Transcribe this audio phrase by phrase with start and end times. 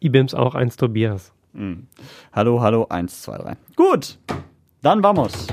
[0.00, 1.32] IBIMS auch, eins Tobias.
[2.32, 3.56] Hallo, hallo, eins, zwei, drei.
[3.74, 4.18] Gut,
[4.82, 5.46] dann vamos.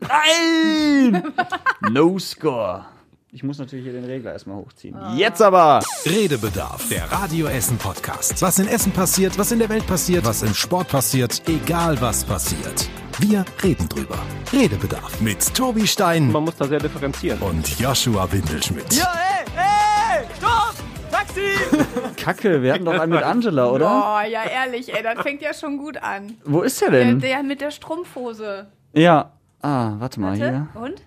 [0.00, 1.22] Nein!
[1.90, 2.86] no score.
[3.32, 4.96] Ich muss natürlich hier den Regler erstmal hochziehen.
[5.16, 5.80] Jetzt aber!
[6.04, 8.42] Redebedarf, der Radio Essen Podcast.
[8.42, 12.24] Was in Essen passiert, was in der Welt passiert, was im Sport passiert, egal was
[12.24, 12.88] passiert.
[13.20, 14.18] Wir reden drüber.
[14.52, 17.38] Redebedarf mit Tobi Stein Man muss da sehr differenzieren.
[17.40, 18.98] und Joshua Windelschmidt.
[18.98, 20.74] ey, ey, stopp!
[21.12, 21.76] Taxi!
[22.20, 23.86] Kacke, wir hatten doch einen mit Angela, oder?
[23.88, 26.36] Oh, ja, ehrlich, ey, das fängt ja schon gut an.
[26.44, 27.20] Wo ist der Der, denn?
[27.20, 28.66] der mit der Strumpfhose.
[28.92, 29.32] Ja.
[29.62, 30.68] Ah, warte mal hier.
[30.74, 31.02] Und?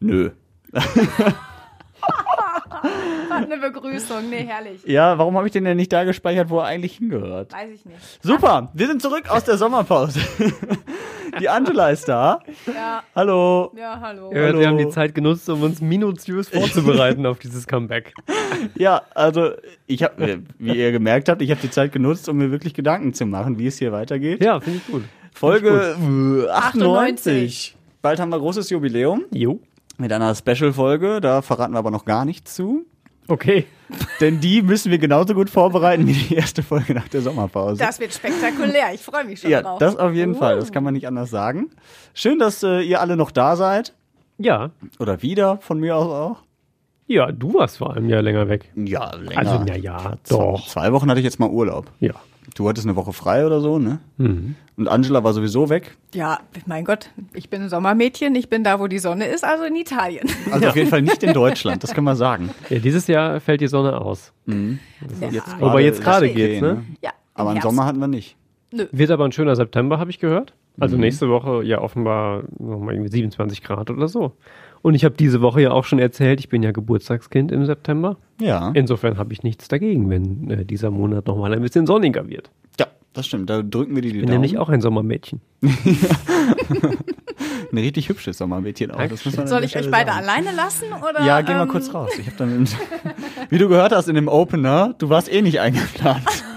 [0.00, 0.30] Nö.
[3.30, 4.28] Eine Begrüßung.
[4.30, 4.84] Nee, herrlich.
[4.86, 7.52] Ja, warum habe ich den denn nicht da gespeichert, wo er eigentlich hingehört?
[7.52, 7.98] Weiß ich nicht.
[8.22, 10.20] Super, wir sind zurück aus der Sommerpause.
[11.40, 12.40] Die Angela ist da.
[12.66, 13.72] Ja, Hallo.
[13.76, 14.32] ja, hallo.
[14.32, 14.60] Ja, Hallo.
[14.60, 18.14] wir haben die Zeit genutzt, um uns minutiös vorzubereiten auf dieses Comeback.
[18.76, 19.50] Ja, also
[19.88, 23.14] ich habe, wie ihr gemerkt habt, ich habe die Zeit genutzt, um mir wirklich Gedanken
[23.14, 24.44] zu machen, wie es hier weitergeht.
[24.44, 25.02] Ja, finde ich gut.
[25.32, 26.52] Folge äh, 98.
[26.52, 27.76] 98.
[28.00, 29.58] Bald haben wir großes Jubiläum Jo.
[29.98, 31.20] Mit einer Special-Folge.
[31.20, 32.84] Da verraten wir aber noch gar nichts zu.
[33.28, 33.66] Okay.
[34.20, 37.78] Denn die müssen wir genauso gut vorbereiten wie die erste Folge nach der Sommerpause.
[37.78, 38.92] Das wird spektakulär.
[38.94, 39.78] Ich freue mich schon ja, drauf.
[39.78, 40.38] das auf jeden Uh.
[40.38, 40.56] Fall.
[40.56, 41.70] Das kann man nicht anders sagen.
[42.12, 43.94] Schön, dass äh, ihr alle noch da seid.
[44.38, 44.70] Ja.
[44.98, 46.42] Oder wieder, von mir aus auch.
[47.06, 48.70] Ja, du warst vor einem Jahr länger weg.
[48.74, 49.38] Ja, länger.
[49.38, 50.66] Also, na ja, doch.
[50.66, 51.90] Zwei Wochen hatte ich jetzt mal Urlaub.
[52.00, 52.14] Ja.
[52.54, 54.00] Du hattest eine Woche frei oder so, ne?
[54.18, 54.54] Mhm.
[54.76, 55.96] Und Angela war sowieso weg.
[56.14, 58.34] Ja, mein Gott, ich bin ein Sommermädchen.
[58.34, 60.28] Ich bin da, wo die Sonne ist, also in Italien.
[60.50, 62.50] Also auf jeden Fall nicht in Deutschland, das kann man sagen.
[62.68, 64.32] Ja, dieses Jahr fällt die Sonne aus.
[64.46, 66.84] Ja, Wobei jetzt gerade geht's, ne?
[67.02, 67.60] Ja, im Aber im.
[67.60, 68.36] Sommer hatten wir nicht.
[68.70, 70.54] Wird aber ein schöner September, habe ich gehört.
[70.80, 74.32] Also nächste Woche ja offenbar nochmal irgendwie 27 Grad oder so.
[74.84, 78.18] Und ich habe diese Woche ja auch schon erzählt, ich bin ja Geburtstagskind im September.
[78.38, 78.70] Ja.
[78.74, 82.50] Insofern habe ich nichts dagegen, wenn äh, dieser Monat nochmal ein bisschen sonniger wird.
[82.78, 83.48] Ja, das stimmt.
[83.48, 84.42] Da drücken wir die, die Ich bin Daumen.
[84.42, 85.40] nämlich auch ein Sommermädchen.
[85.62, 85.70] ein
[87.78, 89.08] richtig hübsches Sommermädchen auch.
[89.08, 90.22] Das muss man an Soll ich euch beide sagen.
[90.28, 90.84] alleine lassen?
[90.92, 92.10] Oder, Ja, geh mal ähm, kurz raus.
[92.20, 92.68] Ich hab dann,
[93.48, 96.24] wie du gehört hast in dem Opener, du warst eh nicht eingeplant.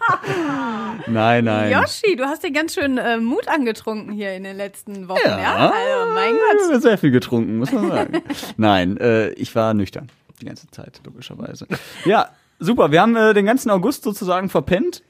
[1.06, 1.72] nein, nein.
[1.72, 5.38] Yoshi, du hast dir ganz schön äh, Mut angetrunken hier in den letzten Wochen, ja?
[5.40, 5.56] Ja.
[5.72, 6.70] Also, mein Ich Gott.
[6.70, 8.22] habe sehr viel getrunken, muss man sagen.
[8.56, 10.08] Nein, äh, ich war nüchtern.
[10.40, 11.66] Die ganze Zeit, logischerweise.
[12.04, 12.90] Ja, super.
[12.90, 15.02] Wir haben äh, den ganzen August sozusagen verpennt.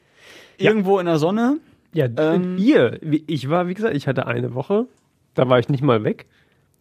[0.58, 1.58] Irgendwo in der Sonne.
[1.92, 4.86] Ja, Ähm, ihr, wie- ich war, wie gesagt, ich hatte eine Woche,
[5.34, 6.26] da war ich nicht mal weg.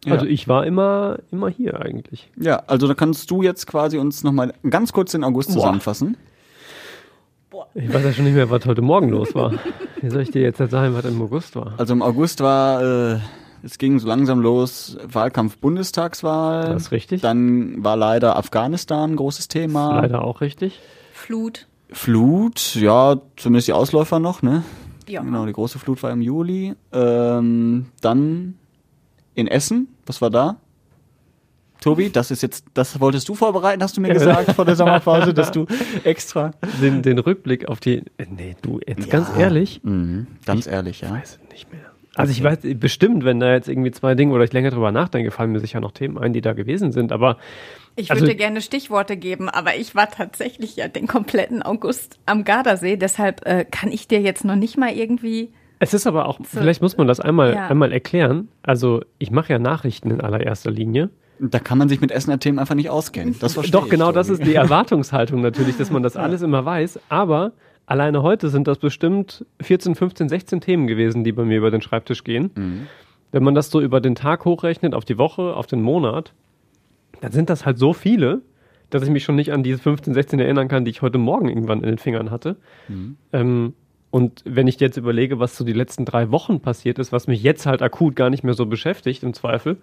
[0.06, 0.30] Also Ja.
[0.30, 2.30] ich war immer, immer hier eigentlich.
[2.36, 6.16] Ja, also da kannst du jetzt quasi uns nochmal ganz kurz den August zusammenfassen.
[7.74, 9.52] Ich weiß ja schon nicht mehr, was heute Morgen los war.
[10.00, 11.74] Wie soll ich dir jetzt sagen, was im August war?
[11.78, 13.18] Also im August war, äh,
[13.62, 16.72] es ging so langsam los, Wahlkampf Bundestagswahl.
[16.72, 17.22] Das ist richtig.
[17.22, 20.00] Dann war leider Afghanistan ein großes Thema.
[20.00, 20.80] Leider auch richtig.
[21.12, 21.66] Flut.
[21.90, 24.64] Flut, ja, zumindest die Ausläufer noch, ne?
[25.08, 25.22] Ja.
[25.22, 26.74] Genau, die große Flut war im Juli.
[26.92, 28.58] Ähm, dann
[29.34, 30.56] in Essen, was war da?
[31.80, 35.32] Tobi, das ist jetzt, das wolltest du vorbereiten, hast du mir gesagt vor der Sommerpause,
[35.34, 35.66] dass du
[36.04, 36.52] extra.
[36.82, 38.02] Den, den Rückblick auf die.
[38.30, 41.10] Nee, du, jetzt ganz ehrlich, Mhm, ganz ehrlich, ja.
[41.10, 41.82] weiß es nicht mehr.
[42.14, 45.30] Also ich weiß bestimmt, wenn da jetzt irgendwie zwei Dinge oder ich länger drüber nachdenke,
[45.30, 47.12] fallen mir sicher noch Themen ein, die da gewesen sind.
[47.12, 47.36] Aber
[47.94, 52.44] Ich Also- würde gerne Stichworte geben, aber ich war tatsächlich ja den kompletten August am
[52.44, 52.96] Gardasee.
[52.96, 55.50] Deshalb äh, kann ich dir jetzt noch nicht mal irgendwie.
[55.78, 57.68] es ist aber auch, vielleicht muss man das einmal, Ja.
[57.68, 58.48] einmal erklären.
[58.62, 61.10] Also ich mache ja Nachrichten in allererster Linie.
[61.38, 63.36] Da kann man sich mit Essener Themen einfach nicht auskennen.
[63.40, 67.00] Das verstehe Doch, genau das ist die Erwartungshaltung natürlich, dass man das alles immer weiß.
[67.08, 67.52] Aber
[67.84, 71.82] alleine heute sind das bestimmt 14, 15, 16 Themen gewesen, die bei mir über den
[71.82, 72.88] Schreibtisch gehen.
[73.32, 76.32] Wenn man das so über den Tag hochrechnet, auf die Woche, auf den Monat,
[77.20, 78.40] dann sind das halt so viele,
[78.90, 81.48] dass ich mich schon nicht an diese 15, 16 erinnern kann, die ich heute Morgen
[81.48, 82.56] irgendwann in den Fingern hatte.
[83.32, 83.74] Ähm,
[84.10, 87.42] und wenn ich jetzt überlege, was so die letzten drei Wochen passiert ist, was mich
[87.42, 89.78] jetzt halt akut gar nicht mehr so beschäftigt, im Zweifel,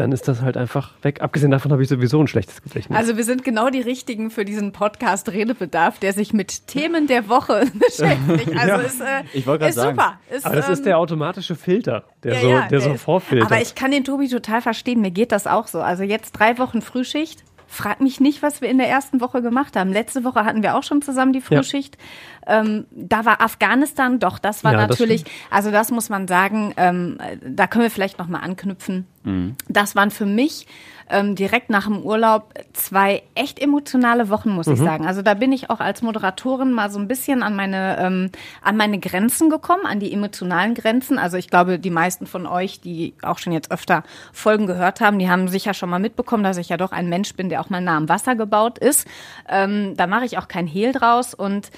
[0.00, 1.20] dann ist das halt einfach weg.
[1.22, 2.98] Abgesehen davon habe ich sowieso ein schlechtes Gedächtnis.
[2.98, 7.28] Also wir sind genau die richtigen für diesen Podcast Redebedarf, der sich mit Themen der
[7.28, 8.58] Woche beschäftigt.
[8.58, 9.96] Also ist, äh, Ich wollte ist sagen.
[9.96, 10.18] super.
[10.30, 13.02] Ist, Aber das ist ähm, der automatische Filter, der ja, so, ja, der so ist-
[13.02, 13.50] vorfiltert.
[13.52, 15.00] Aber ich kann den Tobi total verstehen.
[15.00, 15.80] Mir geht das auch so.
[15.80, 17.44] Also jetzt drei Wochen Frühschicht.
[17.72, 19.92] Frag mich nicht, was wir in der ersten Woche gemacht haben.
[19.92, 21.98] Letzte Woche hatten wir auch schon zusammen die Frühschicht.
[22.44, 26.74] Ähm, da war Afghanistan, doch, das war Ja, das natürlich, also das muss man sagen,
[26.76, 29.06] ähm, da können wir vielleicht nochmal anknüpfen.
[29.22, 29.56] Mhm.
[29.68, 30.66] Das waren für mich
[31.10, 34.74] ähm, direkt nach dem Urlaub zwei echt emotionale Wochen, muss mhm.
[34.74, 35.06] ich sagen.
[35.06, 38.30] Also da bin ich auch als Moderatorin mal so ein bisschen an meine, ähm,
[38.62, 41.18] an meine Grenzen gekommen, an die emotionalen Grenzen.
[41.18, 45.18] Also ich glaube, die meisten von euch, die auch schon jetzt öfter Folgen gehört haben,
[45.18, 47.70] die haben sicher schon mal mitbekommen, dass ich ja doch ein Mensch bin, der auch
[47.70, 49.06] mal nah am Wasser gebaut ist.
[49.48, 51.70] Ähm, da mache ich auch kein Hehl draus und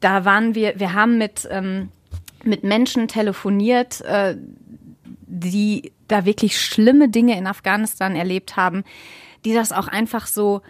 [0.00, 1.90] da waren wir, wir haben mit, ähm,
[2.44, 4.36] mit Menschen telefoniert, äh,
[5.26, 8.84] die da wirklich schlimme Dinge in Afghanistan erlebt haben,
[9.44, 10.62] die das auch einfach so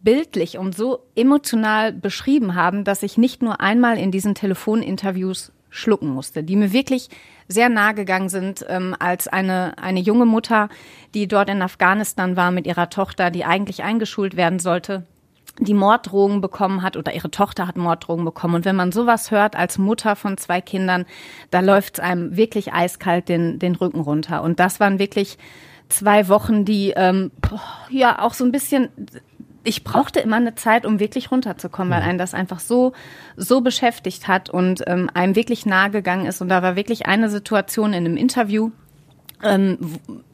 [0.00, 6.08] bildlich und so emotional beschrieben haben, dass ich nicht nur einmal in diesen Telefoninterviews schlucken
[6.08, 7.08] musste, die mir wirklich
[7.48, 10.68] sehr nahe gegangen sind, ähm, als eine, eine junge Mutter,
[11.14, 15.06] die dort in Afghanistan war mit ihrer Tochter, die eigentlich eingeschult werden sollte,
[15.58, 18.54] die Morddrohungen bekommen hat oder ihre Tochter hat Morddrohungen bekommen.
[18.54, 21.04] Und wenn man sowas hört als Mutter von zwei Kindern,
[21.50, 24.42] da läuft es einem wirklich eiskalt den, den Rücken runter.
[24.42, 25.38] Und das waren wirklich
[25.88, 27.30] zwei Wochen, die ähm,
[27.90, 28.88] ja auch so ein bisschen
[29.64, 32.08] ich brauchte immer eine Zeit, um wirklich runterzukommen, weil mhm.
[32.08, 32.92] einen das einfach so
[33.36, 36.40] so beschäftigt hat und ähm, einem wirklich nahe gegangen ist.
[36.40, 38.70] Und da war wirklich eine Situation in einem Interview,
[39.42, 39.78] ähm,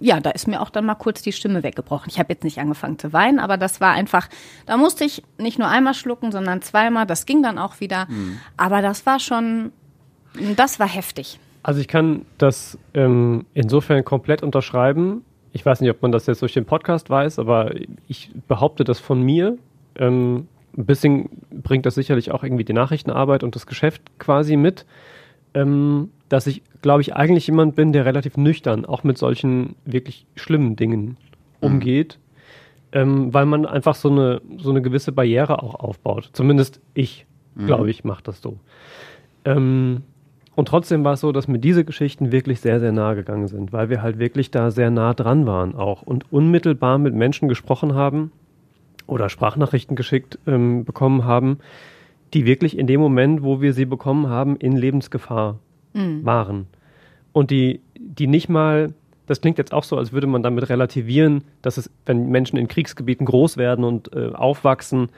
[0.01, 2.11] ja, da ist mir auch dann mal kurz die Stimme weggebrochen.
[2.11, 4.29] Ich habe jetzt nicht angefangen zu weinen, aber das war einfach,
[4.67, 7.07] da musste ich nicht nur einmal schlucken, sondern zweimal.
[7.07, 8.07] Das ging dann auch wieder.
[8.09, 8.39] Mhm.
[8.57, 9.73] Aber das war schon,
[10.57, 11.39] das war heftig.
[11.63, 15.25] Also ich kann das ähm, insofern komplett unterschreiben.
[15.53, 17.73] Ich weiß nicht, ob man das jetzt durch den Podcast weiß, aber
[18.07, 19.59] ich behaupte das von mir.
[19.97, 24.87] Ähm, ein bisschen bringt das sicherlich auch irgendwie die Nachrichtenarbeit und das Geschäft quasi mit.
[25.55, 30.27] Ähm, dass ich, glaube ich, eigentlich jemand bin, der relativ nüchtern auch mit solchen wirklich
[30.35, 31.17] schlimmen Dingen mhm.
[31.61, 32.19] umgeht,
[32.93, 32.99] mhm.
[33.01, 36.31] ähm, weil man einfach so eine, so eine gewisse Barriere auch aufbaut.
[36.33, 37.67] Zumindest ich, mhm.
[37.67, 38.59] glaube ich, mache das so.
[39.45, 40.03] Ähm,
[40.55, 43.73] und trotzdem war es so, dass mir diese Geschichten wirklich sehr, sehr nahe gegangen sind,
[43.73, 47.95] weil wir halt wirklich da sehr nah dran waren auch und unmittelbar mit Menschen gesprochen
[47.95, 48.33] haben
[49.07, 51.61] oder Sprachnachrichten geschickt ähm, bekommen haben,
[52.35, 55.61] die wirklich in dem Moment, wo wir sie bekommen haben, in Lebensgefahr
[55.93, 56.25] mhm.
[56.25, 56.67] waren.
[57.33, 58.95] Und die, die nicht mal,
[59.27, 62.69] das klingt jetzt auch so, als würde man damit relativieren, dass es, wenn Menschen in
[62.69, 65.11] Kriegsgebieten groß werden und äh, aufwachsen,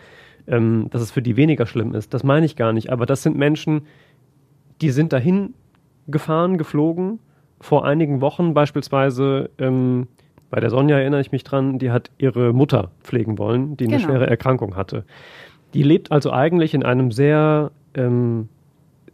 [0.46, 2.12] ähm, dass es für die weniger schlimm ist.
[2.14, 2.90] Das meine ich gar nicht.
[2.90, 3.82] Aber das sind Menschen,
[4.80, 5.54] die sind dahin
[6.08, 7.20] gefahren, geflogen.
[7.60, 10.08] Vor einigen Wochen beispielsweise, ähm,
[10.50, 13.98] bei der Sonja erinnere ich mich dran, die hat ihre Mutter pflegen wollen, die eine
[13.98, 14.08] genau.
[14.08, 15.04] schwere Erkrankung hatte.
[15.74, 18.48] Die lebt also eigentlich in einem sehr ähm,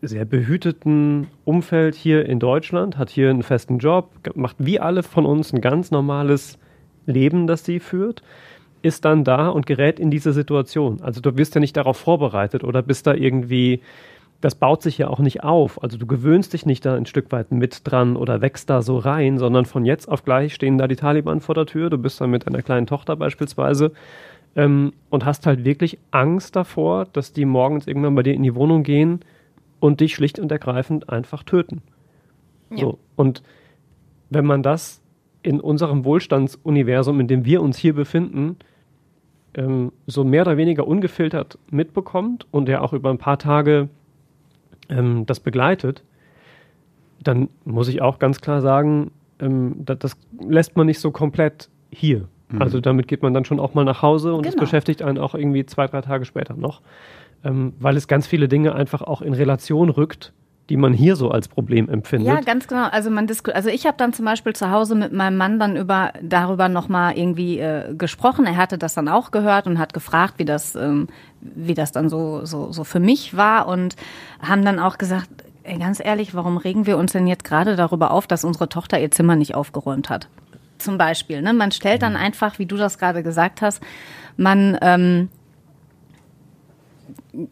[0.09, 5.27] sehr behüteten Umfeld hier in Deutschland, hat hier einen festen Job, macht wie alle von
[5.27, 6.59] uns ein ganz normales
[7.07, 8.23] Leben, das sie führt,
[8.83, 11.01] ist dann da und gerät in diese Situation.
[11.03, 13.81] Also du wirst ja nicht darauf vorbereitet oder bist da irgendwie,
[14.41, 15.83] das baut sich ja auch nicht auf.
[15.83, 18.99] Also du gewöhnst dich nicht da ein Stück weit mit dran oder wächst da so
[18.99, 22.21] rein, sondern von jetzt auf gleich stehen da die Taliban vor der Tür, du bist
[22.21, 23.93] dann mit einer kleinen Tochter beispielsweise
[24.55, 28.55] ähm, und hast halt wirklich Angst davor, dass die morgens irgendwann bei dir in die
[28.55, 29.21] Wohnung gehen
[29.87, 31.83] und dich schlicht und ergreifend einfach töten.
[32.71, 32.79] Ja.
[32.79, 32.99] So.
[33.15, 33.43] Und
[34.31, 35.01] wenn man das
[35.43, 38.57] in unserem Wohlstandsuniversum, in dem wir uns hier befinden,
[39.55, 43.89] ähm, so mehr oder weniger ungefiltert mitbekommt und ja auch über ein paar Tage
[44.89, 46.03] ähm, das begleitet,
[47.23, 50.17] dann muss ich auch ganz klar sagen, ähm, das, das,
[50.47, 52.29] lässt man nicht so komplett hier.
[52.49, 52.61] Mhm.
[52.61, 54.65] Also damit geht man dann schon auch mal nach Hause und es genau.
[54.65, 56.83] beschäftigt einen auch irgendwie zwei, drei Tage später noch
[57.45, 60.33] ähm, weil es ganz viele Dinge einfach auch in Relation rückt,
[60.69, 62.27] die man hier so als Problem empfindet.
[62.27, 62.89] Ja, ganz genau.
[62.89, 66.13] Also man also ich habe dann zum Beispiel zu Hause mit meinem Mann dann über
[66.21, 68.47] darüber nochmal irgendwie äh, gesprochen.
[68.47, 71.09] Er hatte das dann auch gehört und hat gefragt, wie das, ähm,
[71.41, 73.95] wie das dann so, so, so für mich war und
[74.41, 75.29] haben dann auch gesagt,
[75.63, 79.01] ey, ganz ehrlich, warum regen wir uns denn jetzt gerade darüber auf, dass unsere Tochter
[79.01, 80.29] ihr Zimmer nicht aufgeräumt hat?
[80.79, 81.43] Zum Beispiel.
[81.43, 81.53] Ne?
[81.53, 82.19] Man stellt dann mhm.
[82.19, 83.83] einfach, wie du das gerade gesagt hast,
[84.37, 85.29] man ähm,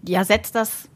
[0.06, 0.88] ja, setzt das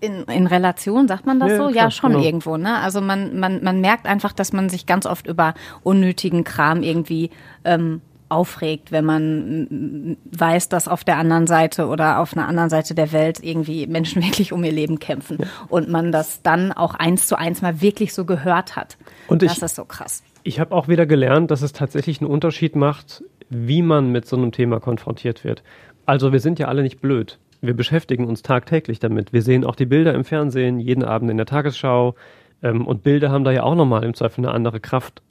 [0.00, 1.62] in, in Relation, sagt man das ja, so?
[1.68, 2.24] Klar, ja, schon genau.
[2.24, 2.78] irgendwo, ne?
[2.78, 7.30] Also man, man, man merkt einfach, dass man sich ganz oft über unnötigen Kram irgendwie
[7.64, 12.94] ähm, aufregt, wenn man weiß, dass auf der anderen Seite oder auf einer anderen Seite
[12.94, 15.46] der Welt irgendwie Menschen wirklich um ihr Leben kämpfen ja.
[15.68, 18.98] und man das dann auch eins zu eins mal wirklich so gehört hat.
[19.28, 20.22] Und das ich, ist so krass.
[20.42, 24.36] Ich habe auch wieder gelernt, dass es tatsächlich einen Unterschied macht, wie man mit so
[24.36, 25.62] einem Thema konfrontiert wird.
[26.04, 29.32] Also wir sind ja alle nicht blöd wir beschäftigen uns tagtäglich damit.
[29.32, 32.14] Wir sehen auch die Bilder im Fernsehen, jeden Abend in der Tagesschau.
[32.62, 35.22] Ähm, und Bilder haben da ja auch nochmal im Zweifel eine andere Kraft,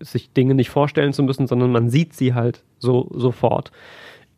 [0.00, 3.72] sich Dinge nicht vorstellen zu müssen, sondern man sieht sie halt so sofort.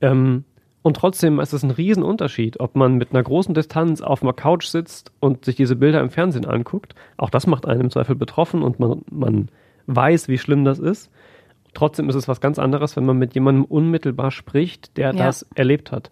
[0.00, 0.45] Ähm,
[0.83, 4.66] und trotzdem ist es ein Riesenunterschied, ob man mit einer großen Distanz auf einer Couch
[4.66, 6.95] sitzt und sich diese Bilder im Fernsehen anguckt.
[7.16, 9.49] Auch das macht einen im Zweifel betroffen und man, man
[9.87, 11.11] weiß, wie schlimm das ist.
[11.75, 15.26] Trotzdem ist es was ganz anderes, wenn man mit jemandem unmittelbar spricht, der Ja.
[15.26, 16.11] das erlebt hat.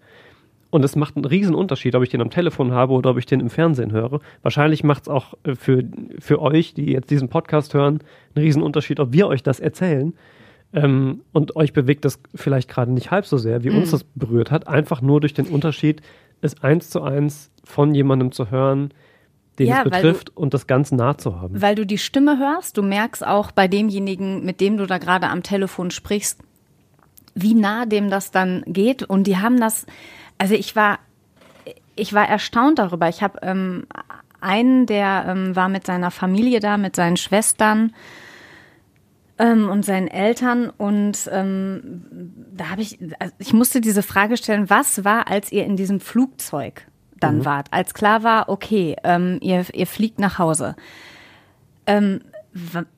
[0.76, 3.25] Und es macht einen riesen Unterschied, ob ich den am Telefon habe oder ob ich
[3.25, 4.21] den im Fernsehen höre.
[4.42, 5.83] Wahrscheinlich macht es auch äh, für,
[6.18, 8.00] für euch, die jetzt diesen Podcast hören,
[8.35, 10.12] einen riesen Unterschied, ob wir euch das erzählen.
[10.75, 13.78] Ähm, und euch bewegt das vielleicht gerade nicht halb so sehr, wie Mhm.
[13.78, 14.68] uns das berührt hat.
[14.68, 16.02] Einfach nur durch den Unterschied,
[16.42, 18.90] es eins zu eins von jemandem zu hören,
[19.59, 21.62] den Ja, es weil du- betrifft und das ganz nah zu haben.
[21.62, 25.28] Weil du die Stimme hörst, du merkst auch bei demjenigen, mit dem du da gerade
[25.30, 26.38] am Telefon sprichst,
[27.35, 29.02] wie nah dem das dann geht.
[29.02, 29.87] Und die haben das,
[30.38, 30.99] also ich war,
[31.95, 33.09] ich war erstaunt darüber.
[33.09, 33.87] Ich habe ähm,
[34.40, 37.93] einen, der ähm, war mit seiner Familie da, mit seinen Schwestern
[39.38, 44.71] ähm, und seinen Eltern und ähm, da habe ich, also ich musste diese Frage stellen,
[44.71, 46.87] was war, als ihr in diesem Flugzeug
[47.19, 50.76] dann wart, als klar war, okay, ähm, ihr, ihr fliegt nach Hause.
[51.87, 52.21] Ähm,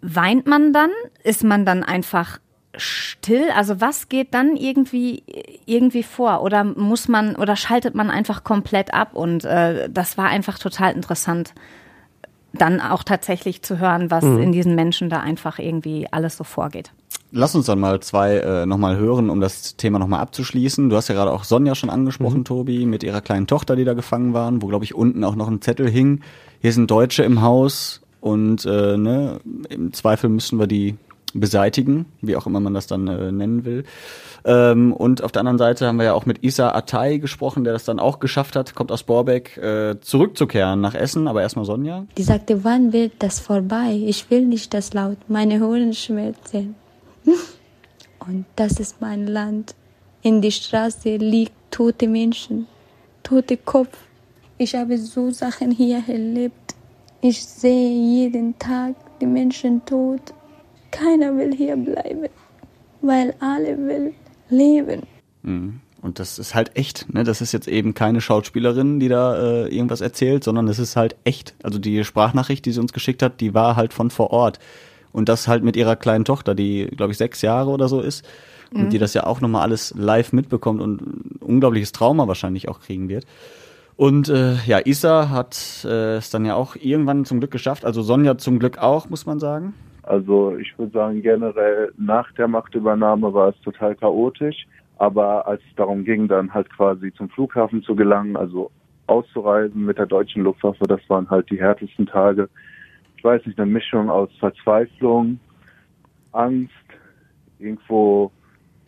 [0.01, 0.91] weint man dann?
[1.23, 2.41] Ist man dann einfach
[2.79, 3.51] still?
[3.55, 5.23] Also was geht dann irgendwie
[5.67, 6.43] irgendwie vor?
[6.43, 9.15] Oder muss man oder schaltet man einfach komplett ab?
[9.15, 11.55] Und äh, das war einfach total interessant,
[12.53, 16.93] dann auch tatsächlich zu hören, was in diesen Menschen da einfach irgendwie alles so vorgeht.
[17.31, 20.89] Lass uns dann mal zwei äh, nochmal hören, um das Thema nochmal abzuschließen.
[20.89, 23.93] Du hast ja gerade auch Sonja schon angesprochen, Tobi, mit ihrer kleinen Tochter, die da
[23.93, 26.21] gefangen waren, wo, glaube ich, unten auch noch ein Zettel hing.
[26.61, 30.97] Hier sind Deutsche im Haus und äh, ne, im Zweifel müssen wir die
[31.35, 33.85] beseitigen, wie auch immer man das dann äh, nennen will.
[34.45, 37.73] Ähm, und auf der anderen Seite haben wir ja auch mit Isa Atay gesprochen, der
[37.73, 41.29] das dann auch geschafft hat, kommt aus Borbeck, äh, zurückzukehren nach Essen.
[41.29, 42.07] Aber erstmal Sonja.
[42.17, 44.01] Die sagte, wann wird das vorbei?
[44.07, 45.19] Ich will nicht das laut.
[45.29, 46.75] Meine Ohren schmerzen.
[48.27, 49.75] Und das ist mein Land.
[50.23, 52.67] In die Straße liegt tote Menschen,
[53.23, 53.97] tote Kopf.
[54.59, 56.75] Ich habe so Sachen hier erlebt.
[57.21, 60.21] Ich sehe jeden Tag die Menschen tot.
[60.91, 62.27] Keiner will hier bleiben,
[63.01, 64.15] weil alle will
[64.49, 65.03] leben.
[65.43, 65.81] Mhm.
[66.01, 67.25] Und das ist halt echt, ne?
[67.25, 71.17] Das ist jetzt eben keine Schauspielerin, die da äh, irgendwas erzählt, sondern es ist halt
[71.25, 71.55] echt.
[71.63, 74.61] Also die Sprachnachricht, die sie uns geschickt hat, die war halt von vor Ort.
[75.13, 78.25] Und das halt mit ihrer kleinen Tochter, die, glaube ich, sechs Jahre oder so ist.
[78.71, 82.81] Und die das ja auch nochmal alles live mitbekommt und ein unglaubliches Trauma wahrscheinlich auch
[82.81, 83.25] kriegen wird.
[83.97, 87.85] Und äh, ja, Isa hat äh, es dann ja auch irgendwann zum Glück geschafft.
[87.85, 89.75] Also Sonja zum Glück auch, muss man sagen.
[90.09, 94.67] Also ich würde sagen, generell nach der Machtübernahme war es total chaotisch.
[94.97, 98.71] Aber als es darum ging, dann halt quasi zum Flughafen zu gelangen, also
[99.07, 102.49] auszureisen mit der deutschen Luftwaffe, das waren halt die härtesten Tage.
[103.17, 105.39] Ich weiß nicht, eine Mischung aus Verzweiflung,
[106.33, 106.73] Angst,
[107.59, 108.33] irgendwo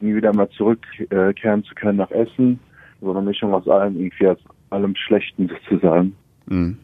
[0.01, 2.59] nie wieder mal zurückkehren zu können nach Essen.
[3.03, 4.39] So eine Mischung aus allem, irgendwie aus
[4.71, 6.17] allem Schlechten sozusagen.
[6.47, 6.79] Mhm.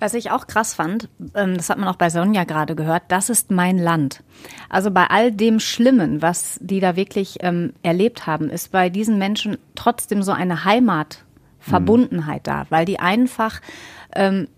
[0.00, 3.28] Was ich auch krass fand, ähm, das hat man auch bei Sonja gerade gehört, das
[3.30, 4.22] ist mein Land.
[4.68, 9.18] Also bei all dem Schlimmen, was die da wirklich ähm, erlebt haben, ist bei diesen
[9.18, 13.60] Menschen trotzdem so eine Heimatverbundenheit da, weil die einfach
[14.16, 14.48] ähm,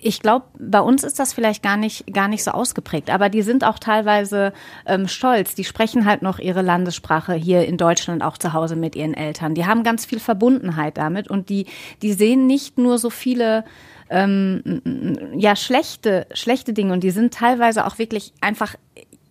[0.00, 3.42] ich glaube, bei uns ist das vielleicht gar nicht, gar nicht so ausgeprägt, aber die
[3.42, 4.52] sind auch teilweise
[4.86, 5.54] ähm, stolz.
[5.54, 9.54] Die sprechen halt noch ihre Landessprache hier in Deutschland auch zu Hause mit ihren Eltern.
[9.54, 11.66] Die haben ganz viel Verbundenheit damit und die,
[12.02, 13.64] die sehen nicht nur so viele
[14.12, 18.74] ähm, ja schlechte, schlechte Dinge und die sind teilweise auch wirklich einfach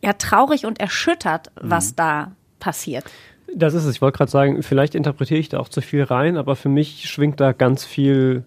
[0.02, 3.06] ja traurig und erschüttert, was da passiert.
[3.54, 3.96] Das ist es.
[3.96, 7.10] Ich wollte gerade sagen, vielleicht interpretiere ich da auch zu viel rein, aber für mich
[7.10, 8.44] schwingt da ganz viel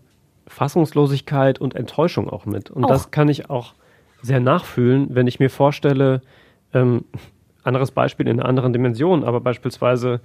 [0.49, 2.71] Fassungslosigkeit und Enttäuschung auch mit.
[2.71, 2.89] Und Auch.
[2.89, 3.75] das kann ich auch
[4.23, 6.23] sehr nachfühlen, wenn ich mir vorstelle,
[6.73, 7.05] ähm,
[7.63, 10.21] anderes Beispiel in einer anderen Dimension, aber beispielsweise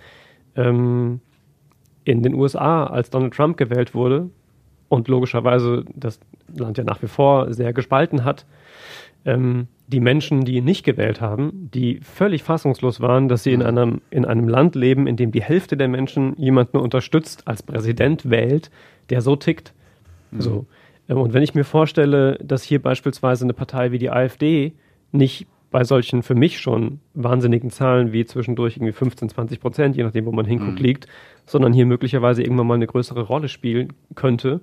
[0.55, 1.21] ähm,
[2.03, 4.29] in den USA, als Donald Trump gewählt wurde
[4.89, 6.19] und logischerweise das
[6.53, 8.45] Land ja nach wie vor sehr gespalten hat,
[9.25, 13.63] ähm, die Menschen, die ihn nicht gewählt haben, die völlig fassungslos waren, dass sie in
[13.63, 18.29] einem, in einem Land leben, in dem die Hälfte der Menschen jemanden unterstützt, als Präsident
[18.29, 18.69] wählt,
[19.09, 19.73] der so tickt.
[20.37, 20.65] So.
[21.07, 24.73] Ähm, Und wenn ich mir vorstelle, dass hier beispielsweise eine Partei wie die AfD
[25.11, 30.03] nicht bei solchen für mich schon wahnsinnigen Zahlen wie zwischendurch irgendwie 15, 20 Prozent, je
[30.03, 31.07] nachdem, wo man hinguckt, liegt,
[31.45, 34.61] sondern hier möglicherweise irgendwann mal eine größere Rolle spielen könnte,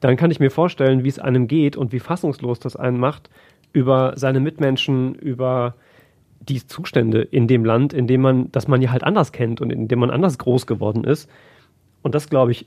[0.00, 3.30] dann kann ich mir vorstellen, wie es einem geht und wie fassungslos das einen macht
[3.72, 5.74] über seine Mitmenschen, über
[6.40, 9.70] die Zustände in dem Land, in dem man, das man ja halt anders kennt und
[9.70, 11.28] in dem man anders groß geworden ist.
[12.02, 12.66] Und das, glaube ich,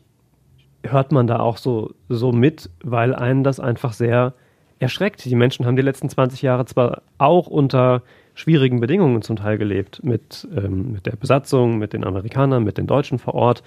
[0.84, 4.34] hört man da auch so, so mit, weil einen das einfach sehr
[4.80, 5.24] erschreckt.
[5.26, 10.04] Die Menschen haben die letzten 20 Jahre zwar auch unter schwierigen Bedingungen zum Teil gelebt,
[10.04, 13.64] mit, ähm, mit der Besatzung, mit den Amerikanern, mit den Deutschen vor Ort,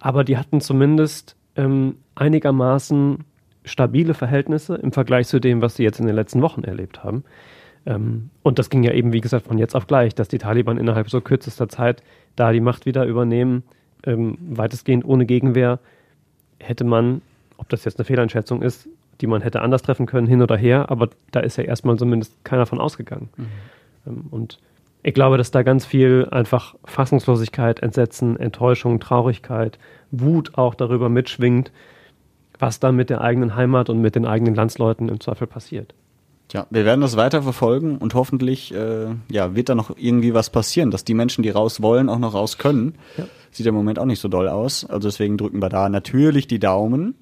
[0.00, 3.24] aber die hatten zumindest ähm, einigermaßen
[3.64, 7.24] stabile Verhältnisse im Vergleich zu dem, was sie jetzt in den letzten Wochen erlebt haben.
[7.84, 10.78] Ähm, und das ging ja eben, wie gesagt, von jetzt auf gleich, dass die Taliban
[10.78, 12.02] innerhalb so kürzester Zeit
[12.36, 13.64] da die Macht wieder übernehmen,
[14.06, 15.80] ähm, weitestgehend ohne Gegenwehr,
[16.60, 17.20] hätte man,
[17.58, 18.88] ob das jetzt eine Fehleinschätzung ist,
[19.20, 22.44] die man hätte anders treffen können, hin oder her, aber da ist ja erstmal zumindest
[22.44, 23.28] keiner von ausgegangen.
[23.36, 23.46] Mhm.
[24.06, 24.60] Ähm, und
[25.02, 29.78] ich glaube, dass da ganz viel einfach Fassungslosigkeit, Entsetzen, Enttäuschung, Traurigkeit,
[30.10, 31.70] Wut auch darüber mitschwingt,
[32.58, 35.94] was da mit der eigenen Heimat und mit den eigenen Landsleuten im Zweifel passiert.
[36.48, 40.48] Tja, wir werden das weiter verfolgen und hoffentlich äh, ja, wird da noch irgendwie was
[40.48, 42.94] passieren, dass die Menschen, die raus wollen, auch noch raus können.
[43.18, 43.24] Ja.
[43.50, 44.84] Sieht im Moment auch nicht so doll aus.
[44.86, 47.14] Also deswegen drücken wir da natürlich die Daumen.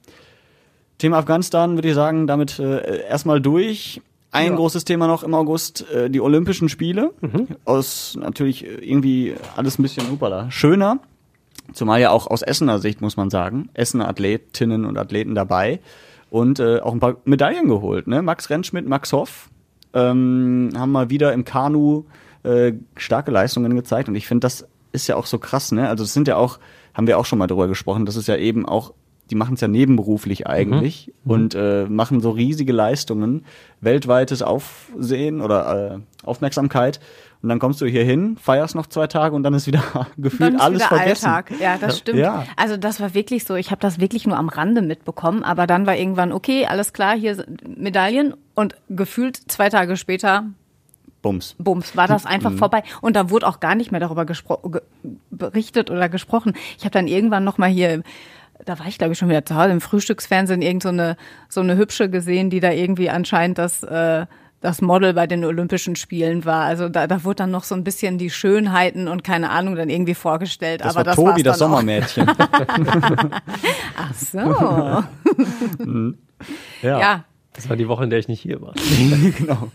[0.98, 4.00] Thema Afghanistan würde ich sagen, damit äh, erstmal durch.
[4.30, 4.56] Ein ja.
[4.56, 7.12] großes Thema noch im August, äh, die Olympischen Spiele.
[7.20, 7.48] Mhm.
[7.64, 10.50] Aus natürlich irgendwie alles ein bisschen upala.
[10.50, 10.98] schöner.
[11.72, 13.70] Zumal ja auch aus Essener Sicht, muss man sagen.
[13.74, 15.80] Essener Athletinnen und Athleten dabei
[16.30, 18.06] und äh, auch ein paar Medaillen geholt.
[18.06, 18.22] Ne?
[18.22, 19.50] Max Rentschmidt, Max Hoff
[19.94, 22.04] ähm, haben mal wieder im Kanu
[22.42, 25.72] äh, starke Leistungen gezeigt und ich finde, das ist ja auch so krass.
[25.72, 25.88] Ne?
[25.88, 26.58] Also es sind ja auch,
[26.94, 28.92] haben wir auch schon mal drüber gesprochen, das ist ja eben auch
[29.30, 31.30] die machen es ja nebenberuflich eigentlich mhm.
[31.30, 33.44] und äh, machen so riesige Leistungen,
[33.80, 37.00] weltweites Aufsehen oder äh, Aufmerksamkeit.
[37.42, 39.82] Und dann kommst du hier hin, feierst noch zwei Tage und dann ist wieder
[40.16, 41.26] gefühlt ist alles wieder vergessen.
[41.26, 41.52] Alltag.
[41.60, 42.18] Ja, das stimmt.
[42.18, 42.44] Ja.
[42.56, 43.54] Also das war wirklich so.
[43.54, 47.16] Ich habe das wirklich nur am Rande mitbekommen, aber dann war irgendwann okay, alles klar,
[47.16, 50.46] hier Medaillen und gefühlt zwei Tage später
[51.22, 51.56] Bums.
[51.58, 52.58] Bums, war das einfach mhm.
[52.58, 52.84] vorbei.
[53.00, 54.24] Und da wurde auch gar nicht mehr darüber
[55.30, 56.54] berichtet oder gesprochen.
[56.78, 58.02] Ich habe dann irgendwann noch mal hier
[58.66, 61.16] da war ich glaube ich schon wieder zu Hause im Frühstücksfernsehen irgend so eine
[61.48, 64.26] so eine hübsche gesehen, die da irgendwie anscheinend das äh,
[64.60, 66.64] das Model bei den Olympischen Spielen war.
[66.64, 69.88] Also da, da wurde dann noch so ein bisschen die Schönheiten und keine Ahnung dann
[69.88, 70.80] irgendwie vorgestellt.
[70.80, 72.26] Das aber war das Tobi, das Sommermädchen.
[73.96, 75.04] Ach so.
[75.84, 76.18] Mhm.
[76.82, 76.98] ja.
[76.98, 77.24] ja.
[77.52, 78.74] Das war die Woche, in der ich nicht hier war.
[79.38, 79.70] genau.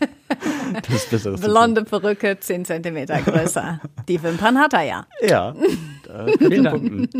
[0.88, 3.80] Das Besseres Blonde Perücke, 10 Zentimeter größer.
[4.08, 5.06] Die Wimpern hat er ja.
[5.20, 5.54] Ja.
[6.38, 7.10] Vielen Dank.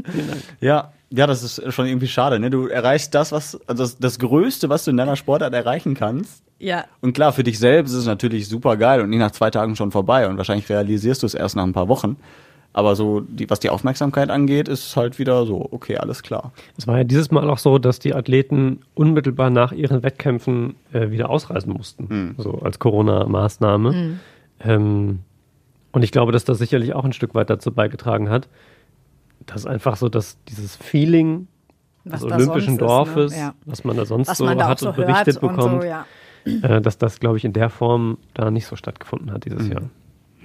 [0.61, 2.41] Ja, ja, das ist schon irgendwie schade.
[2.41, 2.51] Ne?
[2.51, 6.43] Du erreichst das, was also das, das Größte, was du in deiner Sportart erreichen kannst.
[6.59, 6.85] Ja.
[7.01, 9.77] Und klar, für dich selbst ist es natürlich super geil und nicht nach zwei Tagen
[9.77, 10.27] schon vorbei.
[10.27, 12.17] Und wahrscheinlich realisierst du es erst nach ein paar Wochen.
[12.73, 16.53] Aber so, die, was die Aufmerksamkeit angeht, ist halt wieder so, okay, alles klar.
[16.79, 21.11] Es war ja dieses Mal auch so, dass die Athleten unmittelbar nach ihren Wettkämpfen äh,
[21.11, 22.07] wieder ausreisen mussten.
[22.09, 22.35] Mhm.
[22.39, 23.93] So als Corona-Maßnahme.
[23.93, 24.21] Mhm.
[24.61, 25.19] Ähm,
[25.91, 28.49] und ich glaube, dass das sicherlich auch ein Stück weit dazu beigetragen hat,
[29.47, 31.49] dass einfach so, dass dieses Feeling
[32.05, 33.45] was des olympischen Dorfes, ist, ne?
[33.45, 33.55] ja.
[33.65, 36.07] was man da sonst was so hat so und berichtet bekommt, so, ja.
[36.45, 39.73] äh, dass das, glaube ich, in der Form da nicht so stattgefunden hat dieses mhm.
[39.73, 39.83] Jahr.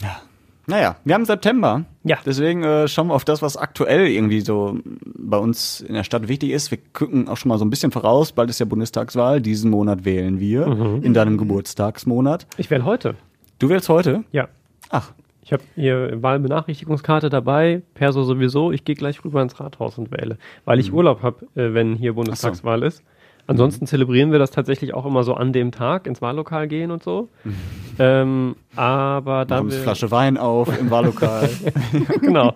[0.01, 0.21] Ja.
[0.69, 1.85] Naja, wir haben September.
[2.03, 2.17] Ja.
[2.25, 4.77] Deswegen äh, schauen wir auf das, was aktuell irgendwie so
[5.15, 6.71] bei uns in der Stadt wichtig ist.
[6.71, 8.33] Wir gucken auch schon mal so ein bisschen voraus.
[8.33, 9.39] Bald ist ja Bundestagswahl.
[9.39, 10.67] Diesen Monat wählen wir.
[10.67, 11.03] Mhm.
[11.03, 12.47] In deinem Geburtstagsmonat.
[12.57, 13.15] Ich wähle heute.
[13.59, 14.25] Du wählst heute?
[14.33, 14.49] Ja.
[14.89, 15.13] Ach.
[15.47, 18.73] Ich habe hier Wahlbenachrichtigungskarte dabei, Perso sowieso.
[18.73, 20.97] Ich gehe gleich rüber ins Rathaus und wähle, weil ich mhm.
[20.97, 22.85] Urlaub habe, äh, wenn hier Bundestagswahl so.
[22.87, 23.03] ist.
[23.45, 23.87] Ansonsten mhm.
[23.87, 27.29] zelebrieren wir das tatsächlich auch immer so an dem Tag ins Wahllokal gehen und so.
[27.45, 27.55] Mhm.
[27.99, 29.71] Ähm, aber dann.
[29.71, 31.49] Eine Flasche Wein auf im Wahllokal.
[32.21, 32.53] genau.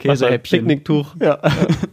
[0.00, 0.58] Käsehäppchen.
[0.58, 1.14] Picknicktuch.
[1.20, 1.38] Ja.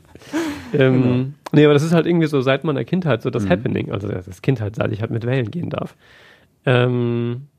[0.73, 1.25] ähm, genau.
[1.51, 3.49] Nee, aber das ist halt irgendwie so seit meiner Kindheit so das mhm.
[3.49, 3.91] Happening.
[3.91, 5.95] Also das Kindheit, seit ich halt mit wählen gehen darf.
[6.65, 7.49] Ähm,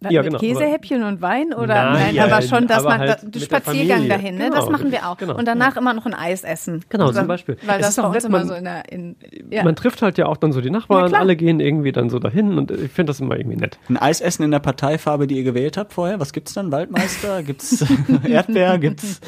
[0.00, 3.40] ja, mit genau, Käsehäppchen und Wein oder nein, nein aber schon, dass man halt da,
[3.40, 4.44] Spaziergang dahin, ne?
[4.44, 5.16] Genau, das machen wir auch.
[5.16, 5.80] Genau, und danach ja.
[5.80, 6.84] immer noch ein Eis essen.
[6.88, 7.56] Genau, also, zum Beispiel.
[7.64, 9.16] Weil es das bei uns immer man, so in der in,
[9.50, 9.64] ja.
[9.64, 12.18] Man trifft halt ja auch dann so die Nachbarn, ja, alle gehen irgendwie dann so
[12.18, 13.78] dahin und ich finde das immer irgendwie nett.
[13.88, 16.70] Ein Eis essen in der Parteifarbe, die ihr gewählt habt vorher, was gibt's dann?
[16.70, 17.42] Waldmeister?
[17.42, 17.84] gibt's
[18.24, 18.78] Erdbeer?
[18.78, 19.20] Gibt's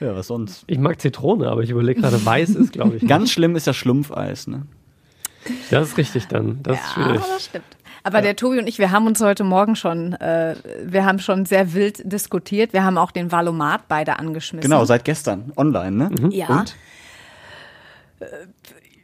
[0.00, 0.64] ja, was sonst?
[0.68, 3.06] Ich mag Zitrone, aber ich überlege gerade, weiß ist, glaube ich.
[3.08, 4.66] Ganz schlimm ist ja Schlumpfeis, ne?
[5.70, 6.62] Das ist richtig dann.
[6.62, 7.20] Das ist schwierig.
[7.20, 7.64] das stimmt.
[8.02, 8.22] Aber ja.
[8.22, 11.74] der Tobi und ich, wir haben uns heute Morgen schon, äh, wir haben schon sehr
[11.74, 12.72] wild diskutiert.
[12.72, 14.68] Wir haben auch den Valomat beide angeschmissen.
[14.68, 16.10] Genau, seit gestern online, ne?
[16.10, 16.30] Mhm.
[16.30, 16.48] Ja.
[16.48, 16.76] Und?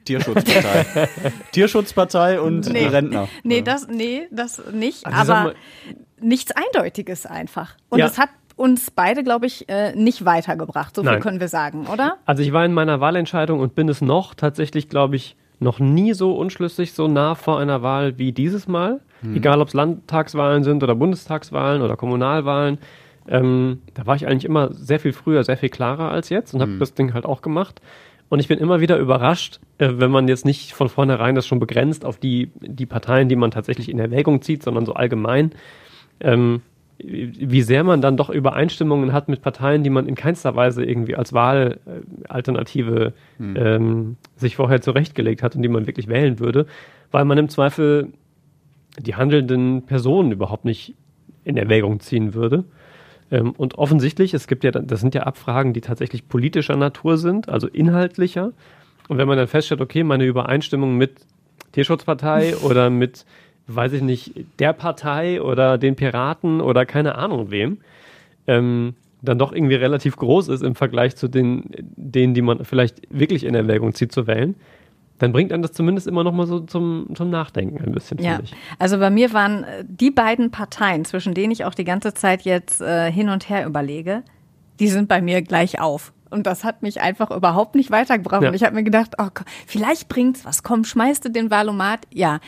[0.05, 1.09] Tierschutzpartei.
[1.53, 3.29] Tierschutzpartei und nee, Rentner.
[3.43, 5.07] Nee, das, nee, das nicht.
[5.07, 5.55] Also aber
[6.21, 7.77] nichts Eindeutiges einfach.
[7.89, 8.07] Und ja.
[8.07, 10.95] es hat uns beide, glaube ich, äh, nicht weitergebracht.
[10.95, 11.21] So viel Nein.
[11.21, 12.19] können wir sagen, oder?
[12.25, 16.15] Also ich war in meiner Wahlentscheidung und bin es noch tatsächlich, glaube ich, noch nie
[16.15, 19.01] so unschlüssig, so nah vor einer Wahl wie dieses Mal.
[19.21, 19.37] Hm.
[19.37, 22.79] Egal, ob es Landtagswahlen sind oder Bundestagswahlen oder Kommunalwahlen.
[23.27, 26.61] Ähm, da war ich eigentlich immer sehr viel früher, sehr viel klarer als jetzt und
[26.61, 26.79] habe hm.
[26.79, 27.81] das Ding halt auch gemacht.
[28.29, 31.61] Und ich bin immer wieder überrascht, äh, wenn man jetzt nicht von vornherein das schon
[31.61, 35.53] begrenzt auf die, die Parteien, die man tatsächlich in Erwägung zieht, sondern so allgemein,
[36.21, 36.63] ähm,
[36.99, 41.17] wie sehr man dann doch Übereinstimmungen hat mit Parteien, die man in keinster Weise irgendwie
[41.17, 43.57] als Wahlalternative hm.
[43.57, 46.67] ähm, sich vorher zurechtgelegt hat und die man wirklich wählen würde,
[47.11, 48.13] weil man im Zweifel
[48.99, 50.95] die handelnden Personen überhaupt nicht
[51.43, 52.65] in Erwägung ziehen würde.
[53.31, 57.49] Ähm, und offensichtlich, es gibt ja, das sind ja Abfragen, die tatsächlich politischer Natur sind,
[57.49, 58.53] also inhaltlicher.
[59.09, 61.27] Und wenn man dann feststellt, okay, meine Übereinstimmung mit
[61.73, 63.27] Tierschutzpartei oder mit,
[63.67, 67.79] weiß ich nicht, der Partei oder den Piraten oder keine Ahnung wem,
[68.47, 71.65] ähm, dann doch irgendwie relativ groß ist im Vergleich zu den,
[71.97, 74.55] denen, die man vielleicht wirklich in Erwägung zieht zu wählen,
[75.19, 78.41] dann bringt einen das zumindest immer noch mal so zum, zum Nachdenken ein bisschen, ja.
[78.43, 78.55] ich.
[78.79, 82.43] Also bei mir waren äh, die beiden Parteien, zwischen denen ich auch die ganze Zeit
[82.43, 84.23] jetzt äh, hin und her überlege,
[84.81, 86.13] die sind bei mir gleich auf.
[86.31, 88.43] Und das hat mich einfach überhaupt nicht weitergebracht.
[88.43, 88.49] Ja.
[88.49, 89.29] Und ich habe mir gedacht, oh,
[89.69, 90.65] vielleicht bringt's was.
[90.65, 92.01] Komm, schmeißt du den Valomat?
[92.13, 92.41] Ja.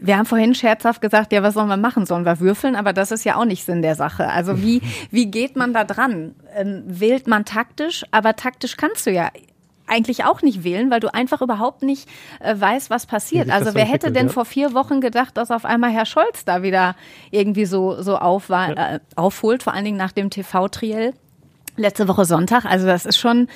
[0.00, 2.06] Wir haben vorhin scherzhaft gesagt, ja, was sollen wir machen?
[2.06, 2.76] Sollen wir würfeln?
[2.76, 4.28] Aber das ist ja auch nicht Sinn der Sache.
[4.28, 6.34] Also wie, wie geht man da dran?
[6.56, 8.04] Ähm, wählt man taktisch?
[8.10, 9.30] Aber taktisch kannst du ja
[9.88, 12.08] eigentlich auch nicht wählen, weil du einfach überhaupt nicht
[12.40, 13.50] äh, weißt, was passiert.
[13.50, 14.32] Also so wer hätte denn ja.
[14.32, 16.94] vor vier Wochen gedacht, dass auf einmal Herr Scholz da wieder
[17.30, 21.14] irgendwie so, so aufwa- äh, aufholt, vor allen Dingen nach dem TV-Triell
[21.76, 22.64] letzte Woche Sonntag.
[22.64, 23.48] Also das ist schon,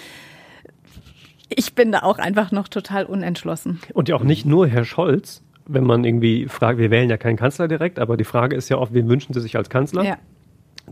[1.48, 3.80] ich bin da auch einfach noch total unentschlossen.
[3.92, 7.36] Und ja auch nicht nur Herr Scholz, wenn man irgendwie fragt, wir wählen ja keinen
[7.36, 10.04] Kanzler direkt, aber die Frage ist ja oft, wen wünschen Sie sich als Kanzler?
[10.04, 10.16] Ja.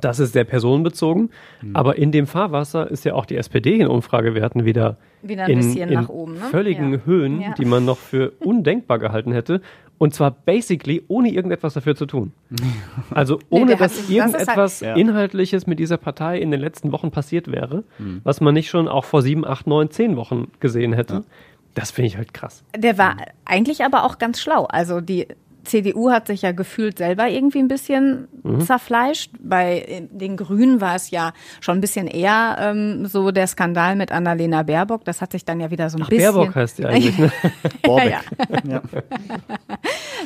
[0.00, 1.30] Das ist sehr personenbezogen.
[1.74, 5.58] Aber in dem Fahrwasser ist ja auch die SPD in Umfragewerten wieder, Wieder ein in,
[5.58, 6.40] bisschen in nach oben, ne?
[6.50, 6.98] völligen Ja.
[7.04, 7.54] Höhen, Ja.
[7.54, 9.60] die man noch für undenkbar gehalten hätte.
[9.98, 12.32] Und zwar basically ohne irgendetwas dafür zu tun.
[13.10, 14.94] Also Nee, ohne hat dass sich- das halt- irgendetwas Ja.
[14.94, 18.20] Inhaltliches mit dieser Partei in den letzten Wochen passiert wäre, Mhm.
[18.22, 21.24] was man nicht schon auch vor sieben, acht, neun, zehn Wochen gesehen hätte.
[21.74, 22.62] Das finde ich halt krass.
[22.76, 24.64] Der war eigentlich aber auch ganz schlau.
[24.64, 25.28] Also die
[25.62, 28.62] CDU hat sich ja gefühlt selber irgendwie ein bisschen Mhm.
[28.62, 29.30] zerfleischt.
[29.38, 34.10] Bei den Grünen war es ja schon ein bisschen eher ähm, so der Skandal mit
[34.10, 35.04] Annalena Baerbock.
[35.04, 36.32] Das hat sich dann ja wieder so ein Ach, bisschen.
[36.34, 37.30] Baerbock heißt die eigentlich, ne?
[37.82, 38.10] Borbeck.
[38.10, 38.20] Ja,
[38.66, 38.82] Ja.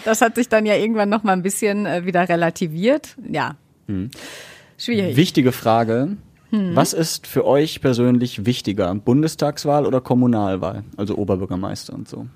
[0.05, 3.17] Das hat sich dann ja irgendwann noch mal ein bisschen äh, wieder relativiert.
[3.29, 3.57] Ja.
[4.79, 5.17] Schwierig.
[5.17, 6.17] Wichtige Frage.
[6.75, 8.95] Was ist für euch persönlich wichtiger?
[8.95, 10.85] Bundestagswahl oder Kommunalwahl?
[10.97, 12.27] Also Oberbürgermeister und so.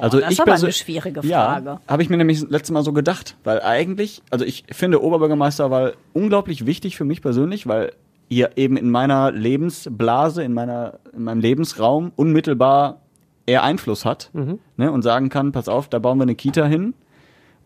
[0.00, 1.66] also das ist aber eine schwierige Frage.
[1.66, 5.02] Ja, habe ich mir nämlich das letzte Mal so gedacht, weil eigentlich, also ich finde
[5.02, 7.92] Oberbürgermeisterwahl unglaublich wichtig für mich persönlich, weil
[8.28, 13.00] ihr eben in meiner Lebensblase, in meiner, in meinem Lebensraum unmittelbar
[13.46, 14.30] eher Einfluss hat
[14.76, 16.94] ne, und sagen kann, pass auf, da bauen wir eine Kita hin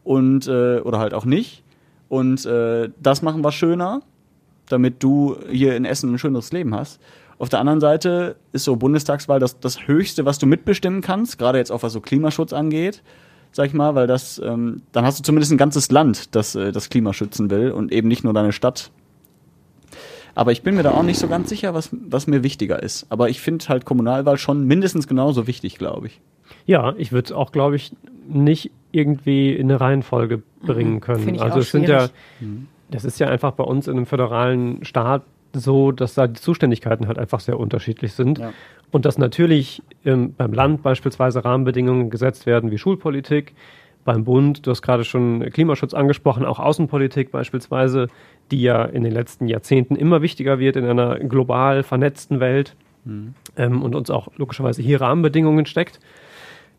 [0.05, 1.63] und äh, oder halt auch nicht
[2.11, 4.03] und äh, das machen wir schöner,
[4.69, 7.01] damit du hier in Essen ein schöneres Leben hast.
[7.39, 11.59] Auf der anderen Seite ist so Bundestagswahl das, das Höchste, was du mitbestimmen kannst, gerade
[11.59, 13.03] jetzt auch was so Klimaschutz angeht,
[13.53, 16.73] sag ich mal, weil das, ähm, dann hast du zumindest ein ganzes Land, das äh,
[16.73, 18.91] das Klima schützen will und eben nicht nur deine Stadt.
[20.35, 23.07] Aber ich bin mir da auch nicht so ganz sicher, was, was mir wichtiger ist.
[23.09, 26.21] Aber ich finde halt Kommunalwahl schon mindestens genauso wichtig, glaube ich.
[26.67, 27.93] Ja, ich würde es auch, glaube ich,
[28.29, 31.35] nicht irgendwie in eine Reihenfolge bringen können.
[31.35, 31.41] Mhm.
[31.41, 32.67] Also auch es sind ja, schwierig.
[32.91, 37.09] das ist ja einfach bei uns in einem föderalen Staat so, dass da die Zuständigkeiten
[37.09, 38.39] halt einfach sehr unterschiedlich sind.
[38.39, 38.53] Ja.
[38.93, 43.55] Und dass natürlich ähm, beim Land beispielsweise Rahmenbedingungen gesetzt werden wie Schulpolitik,
[44.05, 48.09] beim Bund, du hast gerade schon Klimaschutz angesprochen, auch Außenpolitik beispielsweise,
[48.51, 52.77] die ja in den letzten Jahrzehnten immer wichtiger wird in einer global vernetzten Welt
[53.57, 56.01] ähm, und uns auch logischerweise hier Rahmenbedingungen steckt.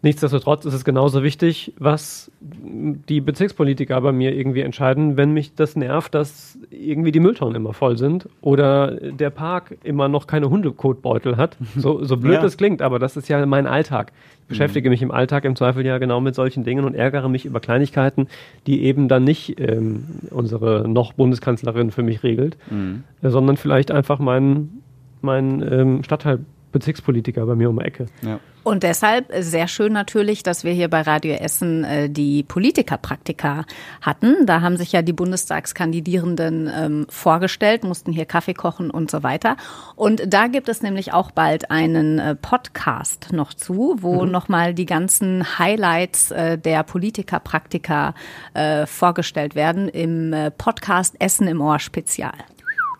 [0.03, 5.75] Nichtsdestotrotz ist es genauso wichtig, was die Bezirkspolitiker bei mir irgendwie entscheiden, wenn mich das
[5.75, 11.37] nervt, dass irgendwie die Mülltonnen immer voll sind oder der Park immer noch keine Hundekotbeutel
[11.37, 11.55] hat.
[11.77, 12.43] So, so blöd Ja.
[12.43, 14.11] es klingt, aber das ist ja mein Alltag.
[14.41, 17.45] Ich beschäftige mich im Alltag im Zweifel ja genau mit solchen Dingen und ärgere mich
[17.45, 18.27] über Kleinigkeiten,
[18.67, 22.57] die eben dann nicht ähm, unsere noch Bundeskanzlerin für mich regelt,
[23.21, 24.69] äh, sondern vielleicht einfach mein,
[25.21, 26.03] mein ähm,
[26.71, 28.05] Stadtteil-Bezirkspolitiker bei mir um die Ecke.
[28.21, 28.39] Ja.
[28.63, 33.65] Und deshalb sehr schön natürlich, dass wir hier bei Radio Essen äh, die Politikerpraktika
[34.01, 34.45] hatten.
[34.45, 39.57] Da haben sich ja die Bundestagskandidierenden ähm, vorgestellt, mussten hier Kaffee kochen und so weiter.
[39.95, 44.31] Und da gibt es nämlich auch bald einen äh, Podcast noch zu, wo Mhm.
[44.31, 48.13] nochmal die ganzen Highlights äh, der Politikerpraktika
[48.53, 52.33] äh, vorgestellt werden im äh, Podcast Essen im Ohr Spezial.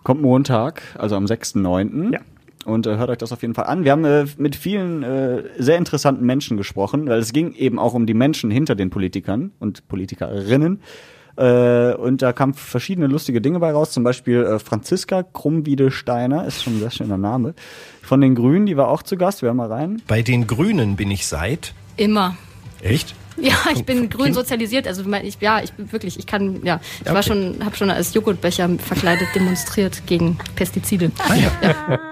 [0.03, 2.13] Kommt Montag, also am 6.9.
[2.13, 2.19] Ja.
[2.65, 3.84] Und äh, hört euch das auf jeden Fall an.
[3.84, 7.93] Wir haben äh, mit vielen äh, sehr interessanten Menschen gesprochen, weil es ging eben auch
[7.93, 10.82] um die Menschen hinter den Politikern und Politikerinnen.
[11.38, 13.91] Äh, und da kamen verschiedene lustige Dinge bei raus.
[13.91, 17.54] Zum Beispiel äh, Franziska Krummwiedesteiner, ist schon ein sehr schöner Name,
[18.02, 19.41] von den Grünen, die war auch zu Gast.
[19.41, 20.02] Wir hören mal rein.
[20.08, 21.74] Bei den Grünen bin ich seit.
[21.97, 22.36] Immer.
[22.82, 23.15] Echt?
[23.51, 24.88] Ja, ich bin grün sozialisiert.
[24.88, 27.15] Also ich, ja, ich bin wirklich, ich kann, ja, ich okay.
[27.15, 31.12] war schon, habe schon als Joghurtbecher verkleidet demonstriert gegen Pestizide.
[31.27, 31.51] Ah, ja.
[31.62, 31.99] ja.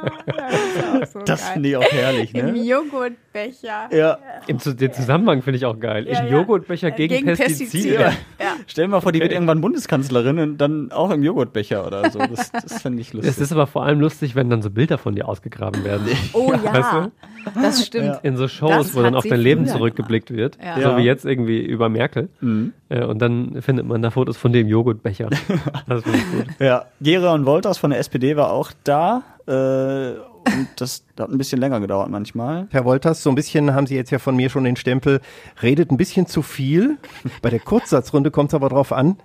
[1.00, 2.50] Das, das finde ich auch herrlich, ne?
[2.50, 3.90] Im Joghurtbecher.
[3.92, 4.18] Ja.
[4.48, 6.08] Im, den Zusammenhang finde ich auch geil.
[6.08, 7.66] Ja, Im Joghurtbecher gegen, gegen Pestizide.
[7.66, 8.18] Pestizide.
[8.40, 8.56] Ja.
[8.68, 12.20] Stell dir mal vor, die wird irgendwann Bundeskanzlerin und dann auch im Joghurtbecher oder so.
[12.20, 13.32] Das, das finde ich lustig.
[13.32, 16.08] Es ist aber vor allem lustig, wenn dann so Bilder von dir ausgegraben werden.
[16.34, 17.12] Oh ja, weißt du?
[17.56, 18.20] Das stimmt.
[18.24, 20.58] In so Shows, das wo dann auf dein Leben zurückgeblickt wird.
[20.82, 22.30] So wie jetzt irgendwie über Merkel.
[22.42, 22.74] Mhm.
[22.90, 25.30] Äh, und dann findet man da Fotos von dem Joghurtbecher.
[25.88, 26.48] das finde ich gut.
[26.60, 29.24] Ja, Geron Wolters von der SPD war auch da.
[29.48, 32.68] Äh, und das hat ein bisschen länger gedauert manchmal.
[32.72, 35.22] Herr Wolters, so ein bisschen haben Sie jetzt ja von mir schon den Stempel,
[35.62, 36.98] redet ein bisschen zu viel.
[37.42, 39.18] Bei der Kurzsatzrunde kommt es aber darauf an,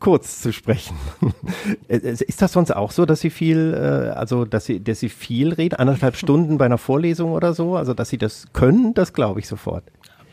[0.00, 0.96] kurz zu sprechen.
[1.88, 5.08] Äh, äh, ist das sonst auch so, dass Sie viel, also dass Sie, dass Sie
[5.08, 9.12] viel reden, anderthalb Stunden bei einer Vorlesung oder so, also dass Sie das können, das
[9.12, 9.84] glaube ich sofort.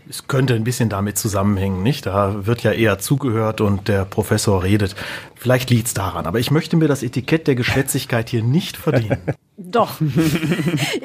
[0.07, 2.05] Es könnte ein bisschen damit zusammenhängen, nicht?
[2.05, 4.95] Da wird ja eher zugehört und der Professor redet.
[5.35, 9.21] Vielleicht liegt es daran, aber ich möchte mir das Etikett der Geschwätzigkeit hier nicht verdienen.
[9.57, 9.99] Doch.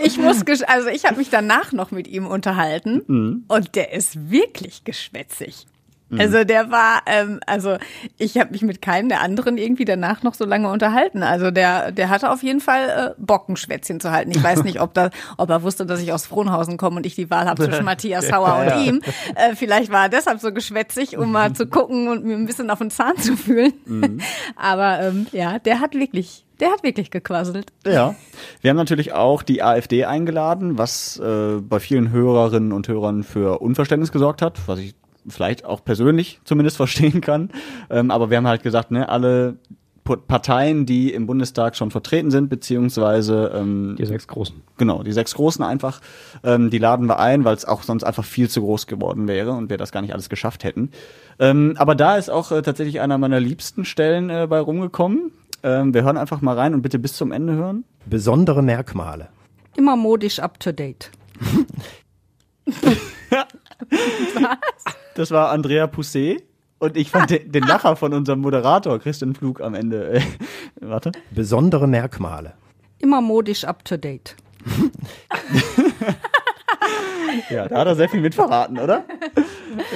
[0.04, 3.44] Ich muss, also ich habe mich danach noch mit ihm unterhalten mhm.
[3.48, 5.66] und der ist wirklich geschwätzig.
[6.10, 6.20] Mhm.
[6.20, 7.76] Also der war, ähm, also
[8.18, 11.22] ich habe mich mit keinem der anderen irgendwie danach noch so lange unterhalten.
[11.22, 14.32] Also der, der hatte auf jeden Fall äh, Bock, ein Schwätzchen zu halten.
[14.32, 17.14] Ich weiß nicht, ob, da, ob er wusste, dass ich aus Frohnhausen komme und ich
[17.14, 19.02] die Wahl habe zwischen Matthias Sauer und ihm.
[19.36, 22.70] Äh, vielleicht war er deshalb so geschwätzig, um mal zu gucken und mir ein bisschen
[22.70, 23.72] auf den Zahn zu fühlen.
[23.86, 24.20] Mhm.
[24.56, 27.72] Aber ähm, ja, der hat wirklich der hat wirklich gequasselt.
[27.86, 28.14] Ja.
[28.60, 33.60] Wir haben natürlich auch die AfD eingeladen, was äh, bei vielen Hörerinnen und Hörern für
[33.60, 34.94] Unverständnis gesorgt hat, was ich
[35.28, 37.50] vielleicht auch persönlich zumindest verstehen kann.
[37.90, 39.56] Ähm, aber wir haben halt gesagt, ne, alle
[40.16, 44.62] Parteien, die im Bundestag schon vertreten sind, beziehungsweise ähm, die sechs großen.
[44.76, 46.00] Genau, die sechs großen einfach,
[46.42, 49.52] ähm, die laden wir ein, weil es auch sonst einfach viel zu groß geworden wäre
[49.52, 50.90] und wir das gar nicht alles geschafft hätten.
[51.38, 55.32] Ähm, aber da ist auch äh, tatsächlich einer meiner liebsten Stellen äh, bei rumgekommen.
[55.62, 57.84] Ähm, wir hören einfach mal rein und bitte bis zum Ende hören.
[58.06, 59.28] Besondere Merkmale.
[59.76, 61.10] Immer modisch up to date.
[63.90, 64.94] Was?
[65.14, 66.42] Das war Andrea Pousset.
[66.78, 70.14] Und ich fand den, den Lacher von unserem Moderator Christian Flug am Ende.
[70.14, 70.22] Äh,
[70.80, 71.12] warte.
[71.30, 72.54] Besondere Merkmale.
[72.98, 74.34] Immer modisch up to date.
[77.50, 79.04] ja, da hat er sehr viel mitverraten, oder?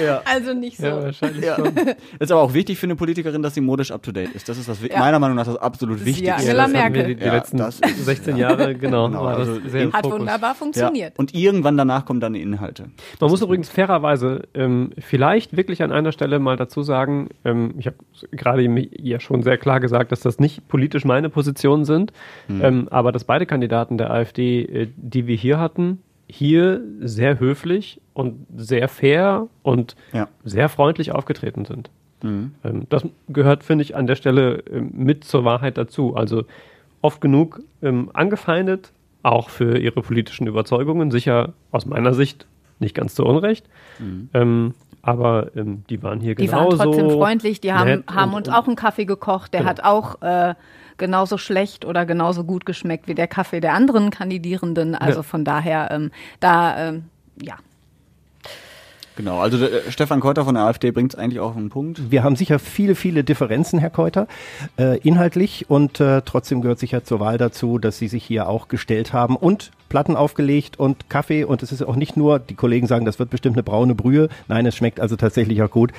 [0.01, 0.21] Ja.
[0.25, 0.87] Also nicht so.
[0.87, 1.55] Ja, wahrscheinlich ja.
[1.55, 1.73] schon.
[2.19, 4.47] Ist aber auch wichtig für eine Politikerin, dass sie modisch up to date ist.
[4.47, 4.99] Das ist was ja.
[4.99, 6.27] meiner Meinung nach das absolut das Wichtigste.
[6.27, 7.07] Ja, Angela Merkel.
[7.07, 9.07] Die, die letzten 16 Jahre, genau.
[9.07, 9.59] genau also
[9.91, 11.17] hat wunderbar funktioniert.
[11.19, 12.85] Und irgendwann danach kommen dann die Inhalte.
[13.19, 17.87] Man muss übrigens fairerweise ähm, vielleicht wirklich an einer Stelle mal dazu sagen, ähm, ich
[17.87, 17.97] habe
[18.31, 22.13] gerade ja schon sehr klar gesagt, dass das nicht politisch meine Positionen sind,
[22.47, 22.63] hm.
[22.63, 28.01] ähm, aber dass beide Kandidaten der AfD, äh, die wir hier hatten, hier sehr höflich
[28.13, 30.27] und sehr fair und ja.
[30.43, 31.89] sehr freundlich aufgetreten sind.
[32.23, 32.55] Mhm.
[32.63, 36.15] Ähm, das gehört, finde ich, an der Stelle ähm, mit zur Wahrheit dazu.
[36.15, 36.45] Also
[37.01, 38.91] oft genug ähm, angefeindet,
[39.23, 42.47] auch für ihre politischen Überzeugungen, sicher aus meiner Sicht
[42.79, 43.67] nicht ganz zu Unrecht.
[43.99, 44.29] Mhm.
[44.33, 46.71] Ähm, aber ähm, die waren hier die genauso.
[46.71, 49.69] Die waren trotzdem freundlich, die haben, haben und, uns auch einen Kaffee gekocht, der genau.
[49.69, 50.55] hat auch äh,
[50.97, 54.95] genauso schlecht oder genauso gut geschmeckt wie der Kaffee der anderen Kandidierenden.
[54.95, 55.23] Also ja.
[55.23, 57.05] von daher, ähm, da, ähm,
[57.41, 57.55] ja.
[59.15, 62.11] Genau, also äh, Stefan Keuter von der AfD bringt es eigentlich auch auf den Punkt.
[62.11, 64.27] Wir haben sicher viele, viele Differenzen, Herr Keuter,
[64.77, 68.67] äh, inhaltlich und äh, trotzdem gehört sicher zur Wahl dazu, dass Sie sich hier auch
[68.67, 72.87] gestellt haben und Platten aufgelegt und Kaffee und es ist auch nicht nur, die Kollegen
[72.87, 74.27] sagen, das wird bestimmt eine braune Brühe.
[74.49, 75.93] Nein, es schmeckt also tatsächlich auch gut.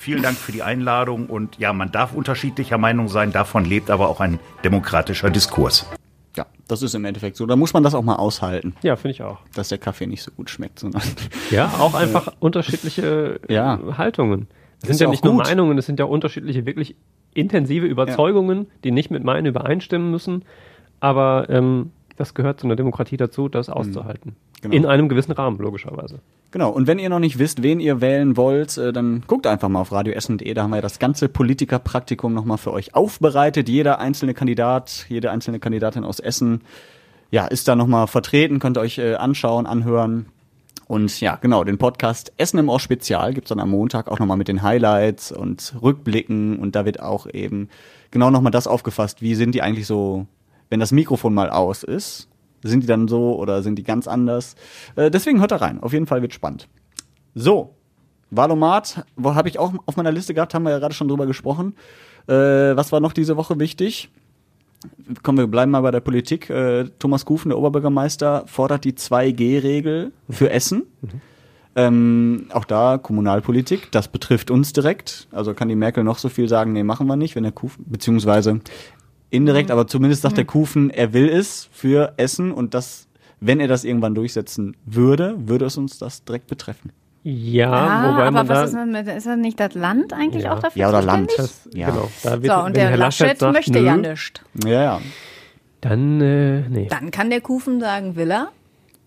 [0.00, 4.08] Vielen Dank für die Einladung und ja, man darf unterschiedlicher Meinung sein, davon lebt aber
[4.08, 5.90] auch ein demokratischer Diskurs.
[6.38, 7.44] Ja, das ist im Endeffekt so.
[7.44, 8.74] Da muss man das auch mal aushalten.
[8.80, 9.40] Ja, finde ich auch.
[9.54, 11.02] Dass der Kaffee nicht so gut schmeckt, sondern.
[11.50, 13.78] Ja, auch einfach äh, unterschiedliche ja.
[13.98, 14.48] Haltungen.
[14.80, 16.96] Es sind ja, ja nicht nur Meinungen, es sind ja unterschiedliche, wirklich
[17.34, 18.66] intensive Überzeugungen, ja.
[18.84, 20.46] die nicht mit meinen übereinstimmen müssen.
[21.00, 23.74] Aber ähm, das gehört zu einer Demokratie dazu, das mhm.
[23.74, 24.36] auszuhalten.
[24.60, 24.74] Genau.
[24.74, 26.20] In einem gewissen Rahmen, logischerweise.
[26.50, 29.68] Genau, und wenn ihr noch nicht wisst, wen ihr wählen wollt, äh, dann guckt einfach
[29.68, 33.68] mal auf radioessen.de, da haben wir ja das ganze Politikerpraktikum nochmal für euch aufbereitet.
[33.68, 36.60] Jeder einzelne Kandidat, jede einzelne Kandidatin aus Essen,
[37.30, 40.26] ja, ist da nochmal vertreten, könnt ihr euch äh, anschauen, anhören.
[40.86, 44.36] Und ja, genau, den Podcast Essen im Ohr Spezial gibt's dann am Montag auch nochmal
[44.36, 47.68] mit den Highlights und Rückblicken und da wird auch eben
[48.10, 50.26] genau nochmal das aufgefasst, wie sind die eigentlich so
[50.70, 52.28] wenn das Mikrofon mal aus ist,
[52.62, 54.54] sind die dann so oder sind die ganz anders?
[54.96, 55.80] Äh, deswegen hört da rein.
[55.82, 56.68] Auf jeden Fall wird spannend.
[57.34, 57.74] So,
[58.30, 61.26] Valomat, wo habe ich auch auf meiner Liste gehabt, haben wir ja gerade schon drüber
[61.26, 61.74] gesprochen.
[62.26, 64.10] Äh, was war noch diese Woche wichtig?
[65.22, 66.48] Kommen wir bleiben mal bei der Politik.
[66.48, 70.84] Äh, Thomas Kufen, der Oberbürgermeister, fordert die 2G-Regel für Essen.
[71.02, 71.20] Mhm.
[71.76, 75.28] Ähm, auch da Kommunalpolitik, das betrifft uns direkt.
[75.30, 77.84] Also kann die Merkel noch so viel sagen, nee, machen wir nicht, wenn der Kufen,
[77.88, 78.60] beziehungsweise
[79.30, 83.06] indirekt, aber zumindest sagt der Kufen, er will es für Essen und das,
[83.40, 86.92] wenn er das irgendwann durchsetzen würde, würde es uns das direkt betreffen.
[87.22, 90.12] Ja, Ah, wobei aber man was da, ist, denn mit, ist das nicht das Land
[90.14, 90.54] eigentlich Ja.
[90.54, 91.30] auch dafür Ja, oder Land.
[91.36, 91.90] das, Ja.
[91.90, 94.42] genau, da wird, So, und der Herr Laschet, sagt, möchte nö, ja nicht.
[94.64, 95.00] Ja, ja.
[95.82, 96.86] Dann, äh, nee.
[96.88, 98.48] Dann kann der Kufen sagen, will er.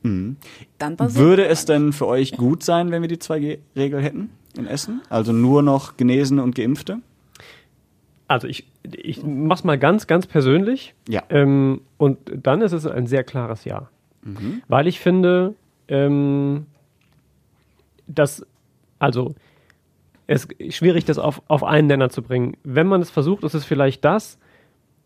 [0.04, 0.38] Mhm.
[0.78, 4.68] Dann passiert Würde es denn für euch gut sein, wenn wir die 2G-Regel hätten in
[4.68, 5.02] Essen?
[5.10, 7.00] Also nur noch Genesene und Geimpfte?
[8.28, 10.94] Also ich, ich mach's mal ganz, ganz persönlich.
[11.08, 11.24] Ja.
[11.30, 13.90] Ähm, und dann ist es ein sehr klares Ja.
[14.68, 15.54] Weil ich finde,
[15.88, 16.66] ähm,
[18.08, 18.46] dass,
[19.00, 19.36] also,
[20.28, 22.56] es ist schwierig, das auf, auf einen Nenner zu bringen.
[22.64, 24.40] Wenn man es versucht, ist es vielleicht das.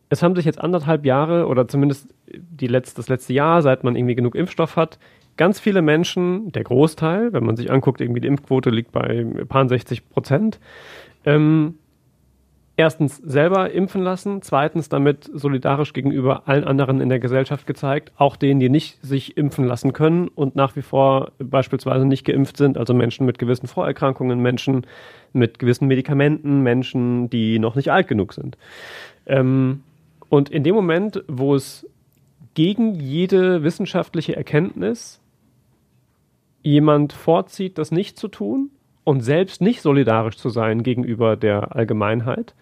[0.10, 3.96] Es haben sich jetzt anderthalb Jahre oder zumindest die letzt, das letzte Jahr, seit man
[3.96, 5.00] irgendwie genug Impfstoff hat,
[5.36, 9.48] ganz viele Menschen, der Großteil, wenn man sich anguckt, irgendwie die Impfquote liegt bei ein
[9.48, 10.60] paar 60 Prozent,
[11.26, 11.76] ähm,
[12.78, 18.36] erstens selber impfen lassen, zweitens damit solidarisch gegenüber allen anderen in der Gesellschaft gezeigt, auch
[18.36, 22.78] denen, die nicht sich impfen lassen können und nach wie vor beispielsweise nicht geimpft sind,
[22.78, 24.86] also Menschen mit gewissen Vorerkrankungen, Menschen
[25.34, 28.58] mit gewissen Medikamenten, Menschen, die noch nicht alt genug sind.
[29.26, 29.82] Ähm,
[30.30, 31.90] und in dem Moment, wo es
[32.54, 35.20] gegen jede wissenschaftliche Erkenntnis
[36.62, 38.70] jemand vorzieht, das nicht zu tun
[39.04, 42.54] und selbst nicht solidarisch zu sein gegenüber der Allgemeinheit,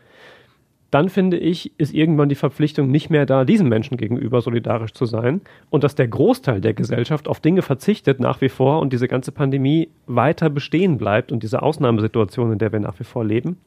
[0.96, 5.06] dann finde ich, ist irgendwann die Verpflichtung nicht mehr da, diesen Menschen gegenüber solidarisch zu
[5.06, 9.10] sein und dass der Großteil der Gesellschaft auf Dinge verzichtet nach wie vor und diese
[9.10, 13.58] ganze Pandemie weiter bestehen bleibt und diese Ausnahmesituation, in der wir nach wie vor leben,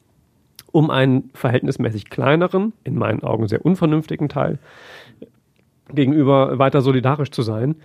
[0.71, 4.57] um einen verhältnismäßig kleineren, in meinen Augen sehr unvernünftigen Teil
[5.93, 7.75] gegenüber weiter solidarisch zu sein.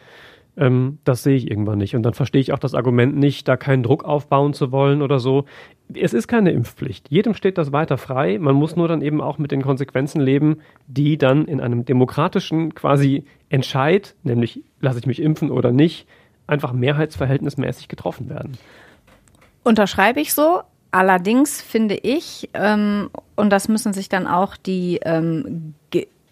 [0.56, 1.96] Ähm, das sehe ich irgendwann nicht.
[1.96, 5.18] Und dann verstehe ich auch das Argument nicht, da keinen Druck aufbauen zu wollen oder
[5.18, 5.44] so.
[5.92, 7.10] Es ist keine Impfpflicht.
[7.10, 8.38] Jedem steht das weiter frei.
[8.38, 12.74] Man muss nur dann eben auch mit den Konsequenzen leben, die dann in einem demokratischen
[12.74, 16.06] quasi Entscheid, nämlich lasse ich mich impfen oder nicht,
[16.46, 18.56] einfach mehrheitsverhältnismäßig getroffen werden.
[19.62, 20.60] Unterschreibe ich so.
[20.90, 25.74] Allerdings finde ich, ähm, und das müssen sich dann auch die ähm,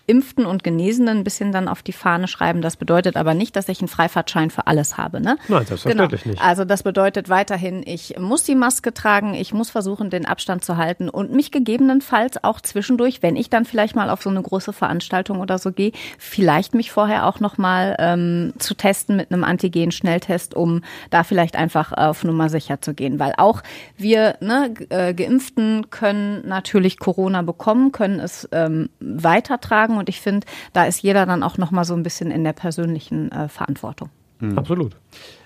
[0.07, 2.63] Geimpften und Genesenen ein bisschen dann auf die Fahne schreiben.
[2.63, 5.21] Das bedeutet aber nicht, dass ich einen Freifahrtschein für alles habe.
[5.21, 5.37] Ne?
[5.49, 6.33] Nein, selbstverständlich genau.
[6.35, 6.45] nicht.
[6.45, 10.77] Also das bedeutet weiterhin, ich muss die Maske tragen, ich muss versuchen, den Abstand zu
[10.77, 14.73] halten und mich gegebenenfalls auch zwischendurch, wenn ich dann vielleicht mal auf so eine große
[14.73, 20.55] Veranstaltung oder so gehe, vielleicht mich vorher auch nochmal ähm, zu testen mit einem Antigen-Schnelltest,
[20.55, 23.19] um da vielleicht einfach auf Nummer sicher zu gehen.
[23.19, 23.63] Weil auch
[23.97, 30.47] wir ne, äh, Geimpften können natürlich Corona bekommen, können es ähm, weitertragen und ich finde,
[30.73, 34.11] da ist jeder dann auch nochmal so ein bisschen in der persönlichen äh, Verantwortung.
[34.43, 34.59] Mhm.
[34.59, 34.97] Absolut.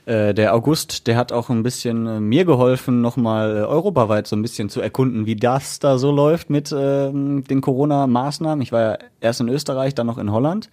[0.06, 4.36] Äh, der August, der hat auch ein bisschen äh, mir geholfen, nochmal äh, europaweit so
[4.36, 8.62] ein bisschen zu erkunden, wie das da so läuft mit ähm, den Corona-Maßnahmen.
[8.62, 10.70] Ich war ja erst in Österreich, dann noch in Holland.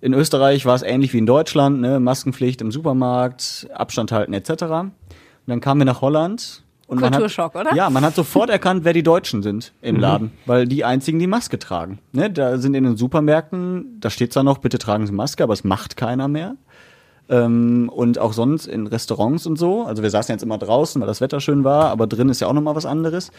[0.00, 2.00] In Österreich war es ähnlich wie in Deutschland, ne?
[2.00, 4.62] Maskenpflicht im Supermarkt, Abstand halten etc.
[4.62, 4.92] Und
[5.46, 6.62] dann kamen wir nach Holland.
[6.90, 7.74] Und Kulturschock, hat, oder?
[7.76, 10.00] Ja, man hat sofort erkannt, wer die Deutschen sind im Mhm.
[10.00, 11.98] Laden, weil die einzigen die Maske tragen.
[12.12, 12.30] Ne?
[12.30, 15.62] Da sind in den Supermärkten, da steht zwar noch, bitte tragen Sie Maske, aber es
[15.64, 16.56] macht keiner mehr.
[17.28, 19.84] Ähm, und auch sonst in Restaurants und so.
[19.84, 22.48] Also wir saßen jetzt immer draußen, weil das Wetter schön war, aber drin ist ja
[22.48, 23.30] auch nochmal was anderes.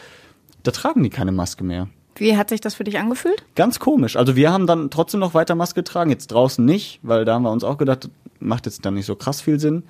[0.62, 1.88] Da tragen die keine Maske mehr.
[2.16, 3.44] Wie hat sich das für dich angefühlt?
[3.54, 4.16] Ganz komisch.
[4.16, 7.42] Also wir haben dann trotzdem noch weiter Maske getragen, jetzt draußen nicht, weil da haben
[7.42, 8.08] wir uns auch gedacht,
[8.40, 9.82] macht jetzt dann nicht so krass viel Sinn.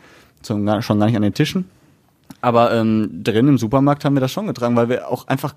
[0.45, 1.69] Schon gar nicht an den Tischen.
[2.43, 5.55] Aber ähm, drin im Supermarkt haben wir das schon getragen, weil wir auch einfach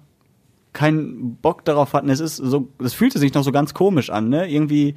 [0.72, 2.10] keinen Bock darauf hatten.
[2.10, 4.50] Es ist so, es fühlte sich noch so ganz komisch an, ne?
[4.50, 4.96] Irgendwie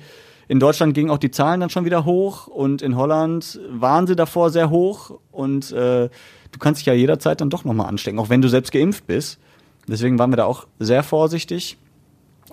[0.48, 4.16] in Deutschland gingen auch die Zahlen dann schon wieder hoch und in Holland waren sie
[4.16, 8.29] davor sehr hoch und äh, du kannst dich ja jederzeit dann doch nochmal anstecken, auch
[8.29, 9.38] wenn du selbst geimpft bist.
[9.87, 11.79] Deswegen waren wir da auch sehr vorsichtig.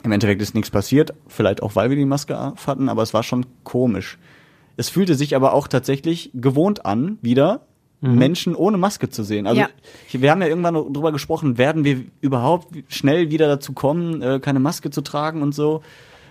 [0.03, 3.23] Im Endeffekt ist nichts passiert, vielleicht auch weil wir die Maske hatten, aber es war
[3.23, 4.17] schon komisch.
[4.77, 7.61] Es fühlte sich aber auch tatsächlich gewohnt an, wieder
[8.01, 9.47] Menschen ohne Maske zu sehen.
[9.47, 9.69] Also Ja.
[10.07, 14.39] ich, wir haben ja irgendwann drüber gesprochen, werden wir überhaupt schnell wieder dazu kommen, äh,
[14.39, 15.81] keine Maske zu tragen und so.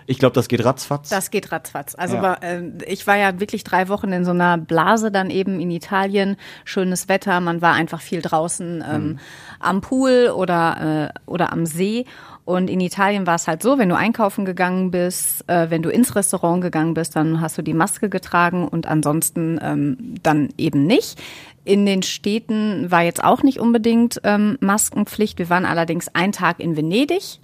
[0.07, 1.09] Ich glaube, das geht ratzfatz.
[1.09, 1.95] Das geht ratzfatz.
[1.95, 2.21] Also Ja.
[2.21, 5.71] war, äh, ich war ja wirklich drei Wochen in so einer Blase dann eben in
[5.71, 6.37] Italien.
[6.63, 9.19] Schönes Wetter, man war einfach viel draußen ähm,
[9.59, 12.05] am Pool oder, äh, oder am See.
[12.45, 15.89] Und in Italien war es halt so, wenn du einkaufen gegangen bist, äh, wenn du
[15.89, 20.85] ins Restaurant gegangen bist, dann hast du die Maske getragen und ansonsten ähm, dann eben
[20.85, 21.19] nicht.
[21.63, 25.39] In den Städten war jetzt auch nicht unbedingt ähm, Maskenpflicht.
[25.39, 27.39] Wir waren allerdings einen Tag in Venedig.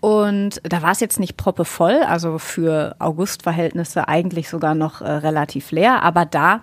[0.00, 5.70] Und da war es jetzt nicht proppevoll, also für Augustverhältnisse eigentlich sogar noch äh, relativ
[5.70, 6.60] leer, aber da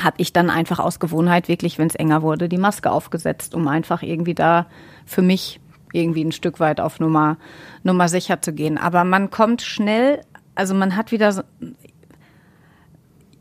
[0.00, 3.66] habe ich dann einfach aus Gewohnheit wirklich, wenn es enger wurde, die Maske aufgesetzt, um
[3.66, 4.66] einfach irgendwie da
[5.06, 5.58] für mich
[5.92, 7.36] irgendwie ein Stück weit auf Nummer,
[7.82, 8.78] Nummer sicher zu gehen.
[8.78, 10.20] Aber man kommt schnell,
[10.54, 11.42] also man hat wieder so,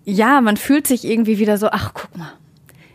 [0.06, 2.32] ja, man fühlt sich irgendwie wieder so, ach guck mal,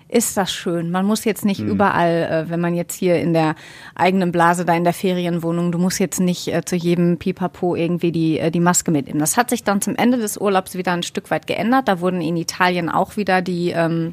[0.09, 0.91] ist das schön.
[0.91, 1.69] Man muss jetzt nicht Mhm.
[1.69, 3.55] überall, äh, wenn man jetzt hier in der
[3.95, 8.13] eigenen Blase da in der Ferienwohnung, du musst jetzt nicht äh, zu jedem Pipapo irgendwie
[8.13, 9.21] die, äh, die Maske mitnehmen.
[9.21, 11.89] Das hat sich dann zum Ende des Urlaubs wieder ein Stück weit geändert.
[11.89, 14.13] Da wurden in Italien auch wieder die ähm,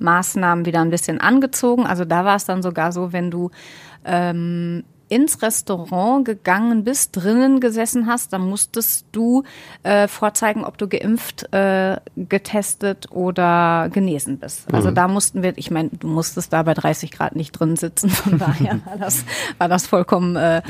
[0.00, 1.86] Maßnahmen wieder ein bisschen angezogen.
[1.86, 3.50] Also da war es dann sogar so, wenn du
[4.04, 9.42] ähm, ins Restaurant gegangen bist, drinnen gesessen hast, dann musstest du
[9.82, 14.72] äh, vorzeigen, ob du geimpft, äh, getestet oder genesen bist.
[14.72, 14.94] Also Mhm.
[14.94, 18.38] da mussten wir, ich meine, du musstest da bei 30 Grad nicht drin sitzen, von
[18.38, 19.24] daher war das,
[19.58, 20.62] war das vollkommen äh,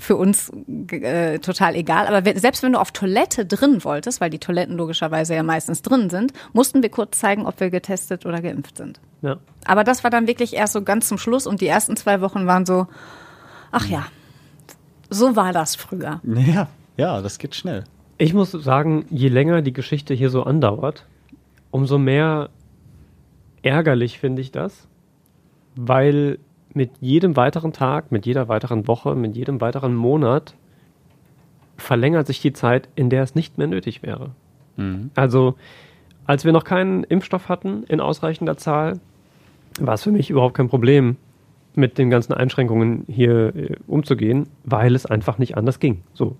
[0.00, 0.50] für uns
[0.90, 2.06] äh, total egal.
[2.06, 5.82] Aber wenn, selbst wenn du auf Toilette drin wolltest, weil die Toiletten logischerweise ja meistens
[5.82, 9.00] drin sind, mussten wir kurz zeigen, ob wir getestet oder geimpft sind.
[9.20, 9.36] Ja.
[9.66, 12.46] Aber das war dann wirklich erst so ganz zum Schluss und die ersten zwei Wochen
[12.46, 12.86] waren so,
[13.72, 14.06] ach ja,
[15.10, 16.20] so war das früher.
[16.22, 17.84] Ja, ja, das geht schnell.
[18.18, 21.06] Ich muss sagen, je länger die Geschichte hier so andauert,
[21.70, 22.50] umso mehr
[23.62, 24.86] ärgerlich finde ich das,
[25.74, 26.38] weil
[26.74, 30.54] mit jedem weiteren Tag, mit jeder weiteren Woche, mit jedem weiteren Monat
[31.76, 34.30] verlängert sich die Zeit, in der es nicht mehr nötig wäre.
[35.14, 35.54] Also,
[36.24, 39.00] als wir noch keinen Impfstoff hatten in ausreichender Zahl,
[39.80, 41.16] war es für mich überhaupt kein Problem,
[41.74, 46.02] mit den ganzen Einschränkungen hier äh, umzugehen, weil es einfach nicht anders ging.
[46.12, 46.36] So.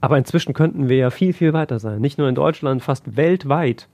[0.00, 2.00] Aber inzwischen könnten wir ja viel, viel weiter sein.
[2.00, 3.88] Nicht nur in Deutschland, fast weltweit.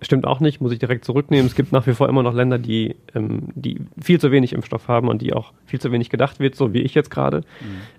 [0.00, 1.46] Stimmt auch nicht, muss ich direkt zurücknehmen.
[1.46, 4.88] Es gibt nach wie vor immer noch Länder, die, ähm, die viel zu wenig Impfstoff
[4.88, 7.42] haben und die auch viel zu wenig gedacht wird, so wie ich jetzt gerade.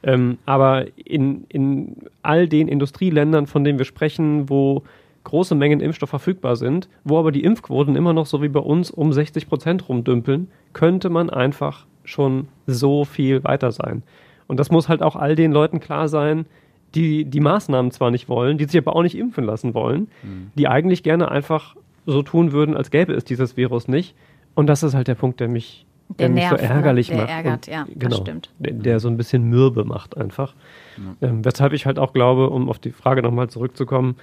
[0.04, 4.84] Ähm, aber in, in all den Industrieländern, von denen wir sprechen, wo
[5.24, 8.90] große Mengen Impfstoff verfügbar sind, wo aber die Impfquoten immer noch so wie bei uns
[8.92, 14.04] um 60 Prozent rumdümpeln, könnte man einfach schon so viel weiter sein.
[14.48, 16.46] Und das muss halt auch all den Leuten klar sein,
[16.96, 20.08] die die Maßnahmen zwar nicht wollen, die sich aber auch nicht impfen lassen wollen,
[20.56, 21.76] die eigentlich gerne einfach
[22.08, 24.16] so tun würden, als gäbe es dieses Virus nicht.
[24.56, 25.86] Und das ist halt der Punkt, der mich,
[26.18, 26.70] Der der mich so nervt, ne?
[26.70, 27.30] ärgerlich Der macht.
[27.30, 28.50] ärgert, und, ja, das genau, stimmt.
[28.58, 30.56] Der, der so ein bisschen mürbe macht einfach.
[31.22, 34.16] Ähm, weshalb ich halt auch glaube, um auf die Frage nochmal zurückzukommen,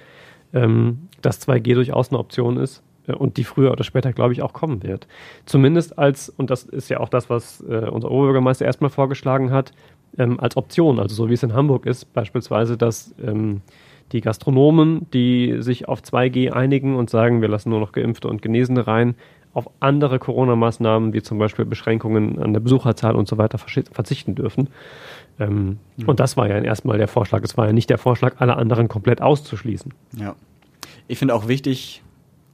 [0.53, 4.41] ähm, dass 2G durchaus eine Option ist äh, und die früher oder später, glaube ich,
[4.41, 5.07] auch kommen wird.
[5.45, 9.71] Zumindest als, und das ist ja auch das, was äh, unser Oberbürgermeister erstmal vorgeschlagen hat,
[10.17, 13.61] ähm, als Option, also so wie es in Hamburg ist, beispielsweise, dass ähm,
[14.11, 18.41] die Gastronomen, die sich auf 2G einigen und sagen, wir lassen nur noch Geimpfte und
[18.41, 19.15] Genesene rein,
[19.53, 24.69] auf andere Corona-Maßnahmen, wie zum Beispiel Beschränkungen an der Besucherzahl und so weiter, verzichten dürfen.
[25.39, 26.07] Ähm, Mhm.
[26.09, 27.43] Und das war ja erstmal der Vorschlag.
[27.43, 29.93] Es war ja nicht der Vorschlag, alle anderen komplett auszuschließen.
[30.17, 30.35] Ja.
[31.07, 32.01] Ich finde auch wichtig,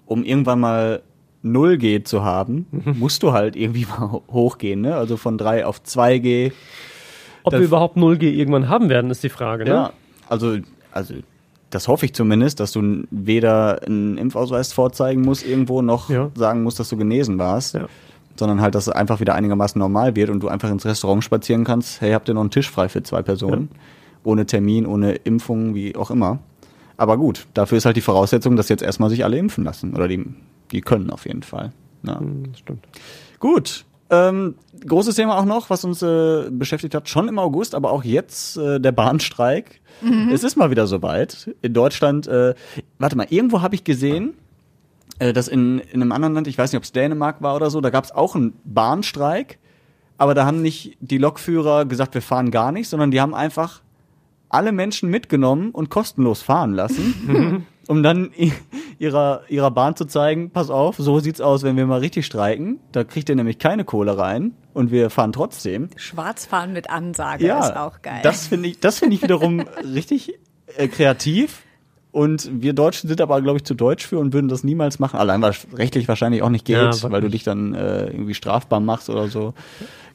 [0.05, 1.01] um irgendwann mal
[1.43, 2.99] 0G zu haben, Mhm.
[2.99, 4.95] musst du halt irgendwie mal ho- hochgehen, ne?
[4.95, 6.51] Also von 3 auf 2G.
[7.43, 9.65] Ob Das- wir überhaupt 0G irgendwann haben werden, ist die Frage.
[9.65, 9.69] Ne?
[9.69, 9.93] Ja,
[10.29, 10.57] also,
[10.91, 11.15] also
[11.69, 16.79] das hoffe ich zumindest, dass du weder einen Impfausweis vorzeigen musst irgendwo, noch sagen musst,
[16.79, 17.77] dass du genesen warst.
[18.36, 21.63] Sondern halt, dass es einfach wieder einigermaßen normal wird und du einfach ins Restaurant spazieren
[21.63, 23.69] kannst, hey, habt ihr noch einen Tisch frei für zwei Personen?
[24.23, 26.39] Ohne Termin, ohne Impfung, wie auch immer.
[26.97, 29.93] Aber gut, dafür ist halt die Voraussetzung, dass jetzt erstmal sich alle impfen lassen.
[29.93, 30.25] Oder die,
[30.71, 31.71] die können auf jeden Fall.
[32.03, 32.19] Ja.
[32.19, 32.86] Hm, stimmt.
[33.39, 33.86] Gut.
[34.09, 34.55] Ähm,
[34.86, 38.57] großes Thema auch noch, was uns äh, beschäftigt hat, schon im August, aber auch jetzt
[38.57, 39.81] äh, der Bahnstreik.
[40.01, 40.29] Mhm.
[40.31, 41.49] Es ist mal wieder soweit.
[41.61, 42.53] In Deutschland, äh,
[42.99, 44.34] warte mal, irgendwo habe ich gesehen,
[45.20, 47.82] dass in, in einem anderen Land, ich weiß nicht, ob es Dänemark war oder so,
[47.82, 49.60] da gab es auch einen Bahnstreik,
[50.18, 53.82] aber da haben nicht die Lokführer gesagt, wir fahren gar nicht, sondern die haben einfach
[54.49, 58.32] alle Menschen mitgenommen und kostenlos fahren lassen, um dann
[58.99, 62.80] ihrer, ihrer Bahn zu zeigen, pass auf, so sieht's aus, wenn wir mal richtig streiken.
[62.91, 65.89] Da kriegt ihr nämlich keine Kohle rein und wir fahren trotzdem.
[65.95, 68.22] Schwarzfahren mit Ansage ist auch geil.
[68.24, 70.36] Das finde ich, das finde ich wiederum richtig
[70.78, 71.64] äh, kreativ.
[72.14, 75.20] Und wir Deutschen sind aber, glaube ich, zu deutsch für und würden das niemals machen.
[75.20, 78.36] Allein weil es rechtlich wahrscheinlich auch nicht geht, Ja, weil du dich dann äh, irgendwie
[78.36, 79.53] strafbar machst oder so.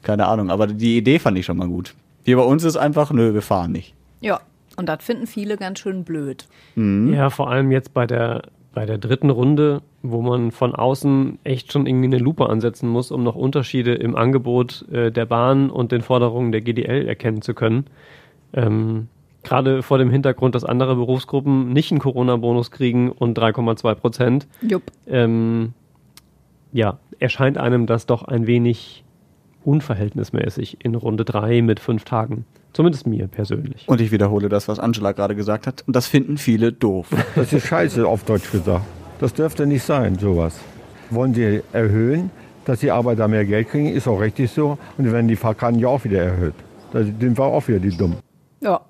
[0.01, 0.49] Keine Ahnung.
[0.49, 1.93] Aber die Idee fand ich schon mal gut.
[2.23, 3.93] Hier bei uns ist einfach, nö, wir fahren nicht.
[4.21, 4.39] ja,
[4.77, 6.47] und das finden viele ganz schön blöd.
[6.75, 7.13] Mhm.
[7.13, 8.43] Ja, vor allem jetzt bei der,
[8.73, 13.11] bei der dritten Runde, wo man von außen echt schon irgendwie eine Lupe ansetzen muss,
[13.11, 17.53] um noch Unterschiede im Angebot äh, der Bahn und den Forderungen der GDL erkennen zu
[17.53, 17.87] können.
[18.53, 19.09] Ähm,
[19.43, 24.47] Gerade vor dem Hintergrund, dass andere Berufsgruppen nicht einen Corona-Bonus kriegen und 3,2 Prozent.
[24.61, 24.83] Jupp.
[25.07, 25.73] Ähm,
[26.71, 29.03] ja, erscheint einem das doch ein wenig
[29.63, 32.45] unverhältnismäßig in Runde drei mit fünf Tagen.
[32.73, 33.87] Zumindest mir persönlich.
[33.87, 35.83] Und ich wiederhole das, was Angela gerade gesagt hat.
[35.87, 37.07] Und das finden viele doof.
[37.35, 38.85] Das ist scheiße, auf Deutsch gesagt.
[39.19, 40.59] Das dürfte nicht sein, sowas.
[41.09, 42.29] Wollen Sie erhöhen,
[42.65, 44.77] dass die Arbeiter mehr Geld kriegen, ist auch richtig so.
[44.97, 46.53] Und dann werden die Fahrkarten ja auch wieder erhöht.
[46.93, 48.15] Da sind wir auch wieder die Dumm.
[48.61, 48.81] Ja.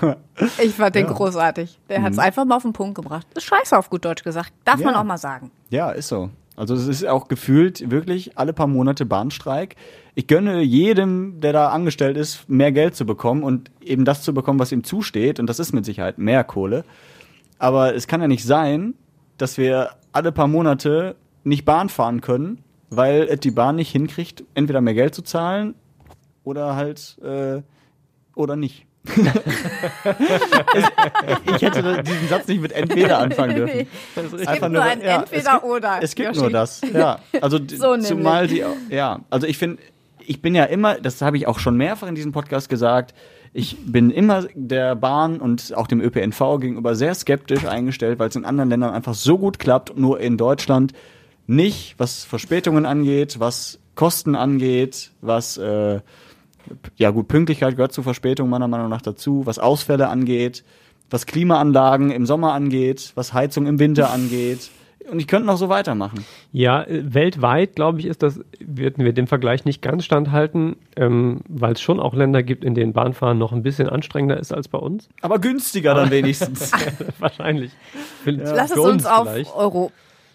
[0.00, 0.16] Ja.
[0.62, 1.78] Ich fand den großartig.
[1.88, 3.26] Der hat es einfach mal auf den Punkt gebracht.
[3.34, 4.52] Das ist scheiße auf gut Deutsch gesagt.
[4.64, 5.00] Darf man Ja.
[5.00, 5.50] auch mal sagen.
[5.70, 6.30] Ja, ist so.
[6.56, 9.76] Also es ist auch gefühlt wirklich alle paar Monate Bahnstreik.
[10.14, 14.32] Ich gönne jedem, der da angestellt ist, mehr Geld zu bekommen und eben das zu
[14.32, 15.38] bekommen, was ihm zusteht.
[15.40, 16.84] Und das ist mit Sicherheit mehr Kohle.
[17.58, 18.94] Aber es kann ja nicht sein,
[19.36, 24.80] dass wir alle paar Monate nicht Bahn fahren können, weil die Bahn nicht hinkriegt, entweder
[24.80, 25.74] mehr Geld zu zahlen
[26.44, 27.60] oder halt äh,
[28.34, 28.86] oder nicht.
[31.54, 33.76] ich hätte diesen Satz nicht mit entweder anfangen dürfen.
[33.76, 33.86] Nee.
[34.16, 35.98] Es gibt Einfach nur ein ja, Entweder es gibt- oder.
[36.02, 36.40] Es gibt Yoshi.
[36.40, 36.80] nur das.
[36.92, 39.78] Ja, also So zumal die ja, also ich finde,
[40.26, 43.14] ich bin ja immer, das habe ich auch schon mehrfach in diesem Podcast gesagt,
[43.52, 48.36] ich bin immer der Bahn und auch dem ÖPNV gegenüber sehr skeptisch eingestellt, weil es
[48.36, 50.92] in anderen Ländern einfach so gut klappt, nur in Deutschland
[51.46, 56.00] nicht, was Verspätungen angeht, was Kosten angeht, was äh,
[56.96, 60.64] ja gut, Pünktlichkeit gehört zu Verspätung meiner Meinung nach dazu, was Ausfälle angeht,
[61.10, 64.70] was Klimaanlagen im Sommer angeht, was Heizung im Winter angeht.
[65.10, 66.24] Und ich könnte noch so weitermachen.
[66.52, 71.42] Ja, äh, weltweit, glaube ich, ist das, würden wir dem Vergleich nicht ganz standhalten, ähm,
[71.48, 74.68] weil es schon auch Länder gibt, in denen Bahnfahren noch ein bisschen anstrengender ist als
[74.68, 75.08] bei uns.
[75.20, 76.72] Aber günstiger dann wenigstens.
[77.18, 77.70] Wahrscheinlich.
[78.24, 79.54] Für, Lass es uns auf vielleicht.
[79.54, 79.92] Euro.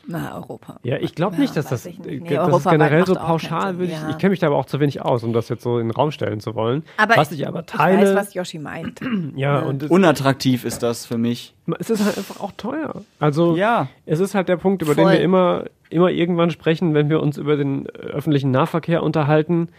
[0.07, 0.79] Na, Europa.
[0.83, 2.23] Ja, ich glaube nicht, dass weiß das, ich nicht.
[2.23, 3.77] Nee, äh, das ist generell so pauschal.
[3.77, 4.09] Würde ich, ja.
[4.09, 5.91] ich kenne mich da aber auch zu wenig aus, um das jetzt so in den
[5.91, 6.83] Raum stellen zu wollen.
[6.97, 8.99] Aber was ich aber teile, Ich weiß, was Yoshi meint.
[9.35, 11.53] ja, und es, Unattraktiv ist das für mich.
[11.79, 13.03] es ist halt einfach auch teuer.
[13.19, 13.87] Also Ja.
[14.05, 15.05] es ist halt der Punkt, über Voll.
[15.05, 19.69] den wir immer, immer irgendwann sprechen, wenn wir uns über den äh, öffentlichen Nahverkehr unterhalten.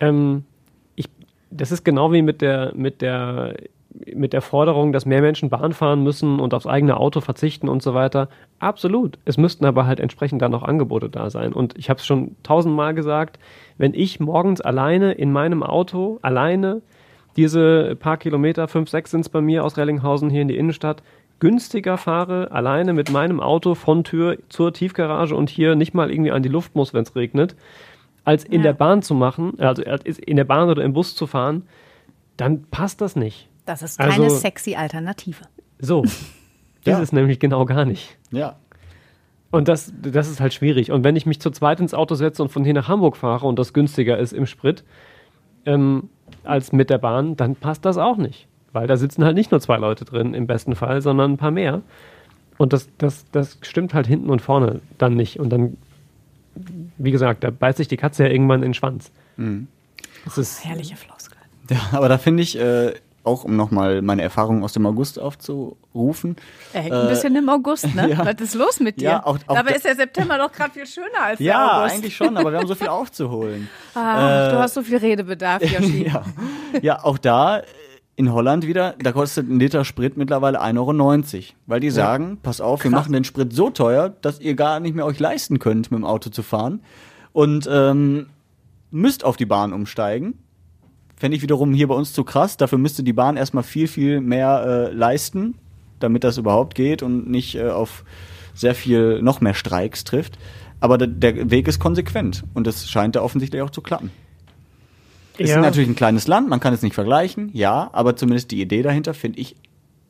[0.00, 0.44] Ähm,
[0.96, 1.06] ich,
[1.50, 3.54] das ist genau wie mit der, mit der,
[4.14, 7.82] mit der Forderung, dass mehr Menschen Bahn fahren müssen und aufs eigene Auto verzichten und
[7.82, 8.28] so weiter.
[8.58, 9.18] Absolut.
[9.24, 11.52] Es müssten aber halt entsprechend dann auch Angebote da sein.
[11.52, 13.38] Und ich habe es schon tausendmal gesagt,
[13.78, 16.82] wenn ich morgens alleine in meinem Auto, alleine
[17.36, 21.02] diese paar Kilometer, fünf, sechs sind es bei mir aus Rellinghausen hier in die Innenstadt,
[21.38, 26.30] günstiger fahre, alleine mit meinem Auto von Tür zur Tiefgarage und hier nicht mal irgendwie
[26.30, 27.56] an die Luft muss, wenn es regnet,
[28.24, 28.62] als in Ja.
[28.62, 31.64] der Bahn zu machen, also als in der Bahn oder im Bus zu fahren,
[32.36, 33.48] dann passt das nicht.
[33.66, 35.44] Das ist keine Also- sexy Alternative.
[35.78, 36.04] So.
[36.84, 38.16] Das ist nämlich genau gar nicht.
[38.32, 38.56] Ja.
[39.52, 40.90] Und das, das ist halt schwierig.
[40.90, 43.46] Und wenn ich mich zu zweit ins Auto setze und von hier nach Hamburg fahre
[43.46, 44.82] und das günstiger ist im Sprit
[45.64, 46.08] ähm,
[46.42, 48.48] als mit der Bahn, dann passt das auch nicht.
[48.72, 51.52] Weil da sitzen halt nicht nur zwei Leute drin im besten Fall, sondern ein paar
[51.52, 51.82] mehr.
[52.58, 55.38] Und das, das, das stimmt halt hinten und vorne dann nicht.
[55.38, 55.76] Und dann,
[56.98, 59.12] wie gesagt, da beißt sich die Katze ja irgendwann in den Schwanz.
[60.24, 61.38] Das ist, Herrliche Floskel.
[61.70, 62.94] Ja, aber da finde ich, äh,
[63.24, 66.36] auch um nochmal meine Erfahrungen aus dem August aufzurufen.
[66.72, 68.10] Er hängt ein bisschen im August, ne?
[68.16, 68.24] ja.
[68.26, 69.04] Was ist los mit dir?
[69.10, 71.80] Ja, auch- auch Dabei da- ist der September doch gerade viel schöner als der Ja,
[71.82, 71.94] August.
[71.96, 73.68] eigentlich schon, aber wir haben so viel aufzuholen.
[73.94, 76.06] Ach, Äh, du hast so viel Redebedarf, Yoshi.
[76.06, 76.22] ja.
[76.82, 77.62] ja, auch da äh,
[78.16, 80.76] in Holland wieder, da kostet ein Liter Sprit mittlerweile 1,90
[81.36, 81.44] Euro.
[81.66, 84.94] Weil die sagen, pass auf, wir machen den Sprit so teuer, dass ihr gar nicht
[84.94, 86.82] mehr euch leisten könnt, mit dem Auto zu fahren.
[87.32, 88.26] Und ähm,
[88.90, 90.38] müsst auf die Bahn umsteigen.
[91.22, 92.56] Fände ich wiederum hier bei uns zu krass.
[92.56, 95.54] Dafür müsste die Bahn erstmal viel, viel mehr äh, leisten,
[96.00, 98.02] damit das überhaupt geht und nicht äh, auf
[98.54, 100.36] sehr viel noch mehr Streiks trifft.
[100.80, 104.10] Aber der, der Weg ist konsequent und es scheint da offensichtlich auch zu klappen.
[105.38, 105.58] Es Ja.
[105.58, 108.82] ist natürlich ein kleines Land, man kann es nicht vergleichen, ja, aber zumindest die Idee
[108.82, 109.54] dahinter finde ich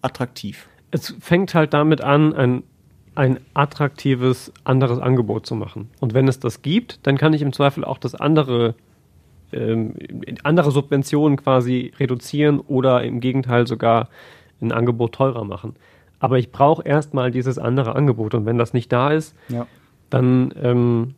[0.00, 0.66] attraktiv.
[0.92, 2.62] es fängt halt damit an, ein,
[3.16, 5.90] ein attraktives anderes Angebot zu machen.
[6.00, 8.74] Und wenn es das gibt, dann kann ich im Zweifel auch das andere,
[9.52, 9.94] ähm,
[10.42, 14.08] andere Subventionen quasi reduzieren oder im Gegenteil sogar
[14.60, 15.74] ein Angebot teurer machen.
[16.20, 18.34] Aber ich brauche erstmal dieses andere Angebot.
[18.34, 19.66] Und wenn das nicht da ist, Ja.
[20.10, 21.14] dann ähm,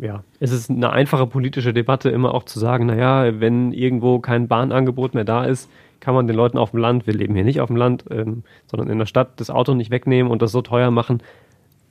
[0.00, 4.48] ja, es ist eine einfache politische Debatte, immer auch zu sagen, naja, wenn irgendwo kein
[4.48, 5.70] Bahnangebot mehr da ist,
[6.00, 8.42] kann man den Leuten auf dem Land, wir leben hier nicht auf dem Land, ähm,
[8.66, 11.22] sondern in der Stadt, das Auto nicht wegnehmen und das so teuer machen.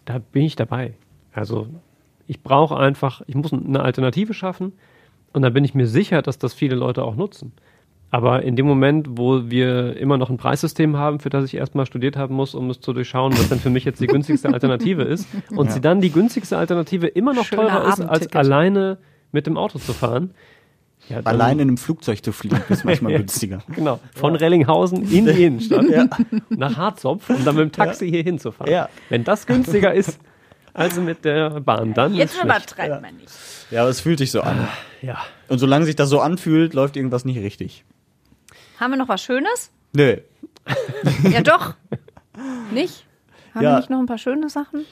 [0.04, 0.94] Da bin ich dabei.
[1.32, 1.68] Also
[2.28, 4.74] ich brauche einfach, ich muss eine Alternative schaffen
[5.34, 7.54] und dann bin ich mir sicher, dass das viele Leute auch nutzen.
[8.14, 11.86] Aber in dem Moment, wo wir immer noch ein Preissystem haben, für das ich erstmal
[11.86, 15.04] studiert haben muss, um es zu durchschauen, was denn für mich jetzt die günstigste Alternative
[15.04, 15.72] ist, und Ja.
[15.72, 18.98] sie dann die günstigste Alternative immer noch Schöner teurer ist, als alleine
[19.32, 20.32] mit dem Auto zu fahren.
[21.10, 23.60] Ja, Alleine in einem Flugzeug zu fliegen ist manchmal günstiger.
[23.74, 25.86] Genau, von Rellinghausen in die Innenstadt,
[26.50, 28.72] nach Harzopf und dann mit dem Taxi hier hinzufahren.
[28.72, 28.90] Ja.
[29.10, 30.20] Wenn das günstiger ist
[30.74, 33.32] als mit der Bahn, dann Jetzt übertreibt man nicht.
[33.72, 34.68] Ja, aber es fühlt sich so an.
[35.02, 35.18] Ja.
[35.48, 37.84] Und solange sich das so anfühlt, läuft irgendwas nicht richtig.
[38.80, 39.72] Haben wir noch was Schönes?
[39.94, 40.18] Nö.
[41.30, 41.74] Ja, doch.
[42.74, 43.06] Nicht?
[43.54, 43.72] Haben Ja.
[43.72, 44.86] wir nicht noch ein paar schöne Sachen?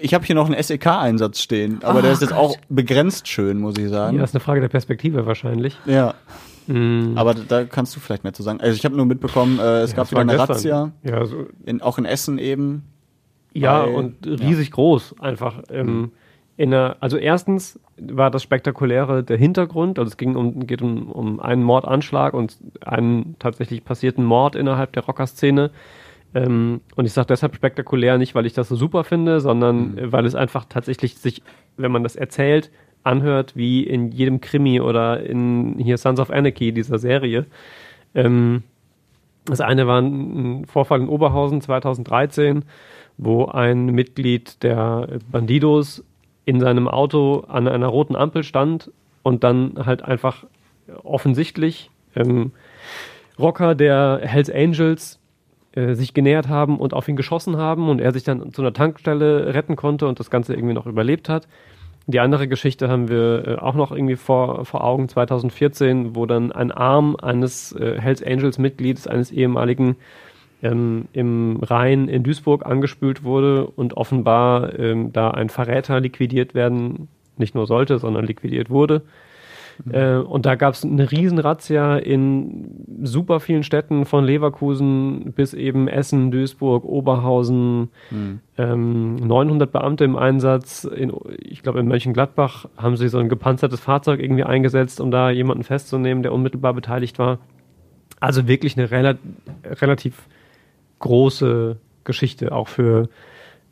[0.00, 2.38] Ich habe hier noch einen SEK-Einsatz stehen, aber Oh der ist jetzt Gott.
[2.38, 4.16] auch begrenzt schön, muss ich sagen.
[4.16, 5.76] Ja, ist eine Frage der Perspektive wahrscheinlich.
[5.84, 6.14] Ja.
[6.66, 7.12] Mhm.
[7.16, 8.60] Aber da- kannst du vielleicht mehr zu sagen.
[8.60, 10.46] Also ich habe nur mitbekommen, äh, es Ja, gab das wieder eine gestern.
[10.48, 12.82] Razzia, Ja, so, in, auch in Essen eben.
[13.58, 15.62] Ja, Weil- und riesig groß einfach.
[15.70, 16.12] Ähm,
[16.56, 21.10] in der, also erstens war das Spektakuläre der Hintergrund, also es ging um, geht um,
[21.10, 25.70] um einen Mordanschlag und einen tatsächlich passierten Mord innerhalb der Rockerszene.
[26.34, 30.12] Ähm, und ich sage deshalb spektakulär, nicht weil ich das so super finde, sondern äh,
[30.12, 31.42] weil es einfach tatsächlich sich,
[31.76, 32.70] wenn man das erzählt,
[33.04, 37.46] anhört wie in jedem Krimi oder in hier Sons of Anarchy, dieser Serie.
[38.14, 38.64] Ähm,
[39.44, 42.64] das eine war ein Vorfall in Oberhausen 2013,
[43.18, 46.04] wo ein Mitglied der Bandidos
[46.44, 48.90] in seinem Auto an einer roten Ampel stand
[49.22, 50.44] und dann halt einfach
[51.02, 52.52] offensichtlich ähm,
[53.38, 55.18] Rocker der Hells Angels
[55.72, 58.72] äh, sich genähert haben und auf ihn geschossen haben und er sich dann zu einer
[58.72, 61.48] Tankstelle retten konnte und das Ganze irgendwie noch überlebt hat.
[62.08, 66.52] Die andere Geschichte haben wir äh, auch noch irgendwie vor, vor Augen, 2014, wo dann
[66.52, 69.96] ein Arm eines äh, Hells Angels Mitglieds, eines ehemaligen,
[70.62, 77.08] ähm, im Rhein in Duisburg angespült wurde und offenbar ähm, da ein Verräter liquidiert werden,
[77.36, 79.02] nicht nur sollte, sondern liquidiert wurde.
[79.90, 85.88] Äh, und da gab es eine Riesenrazzia in super vielen Städten von Leverkusen bis eben
[85.88, 87.90] Essen, Duisburg, Oberhausen.
[88.56, 90.84] Ähm, 900 Beamte im Einsatz.
[90.84, 95.30] In, ich glaube, in Mönchengladbach haben sie so ein gepanzertes Fahrzeug irgendwie eingesetzt, um da
[95.30, 97.38] jemanden festzunehmen, der unmittelbar beteiligt war.
[98.18, 99.16] Also wirklich eine rela
[99.64, 100.22] relativ
[101.06, 103.08] große Geschichte, auch für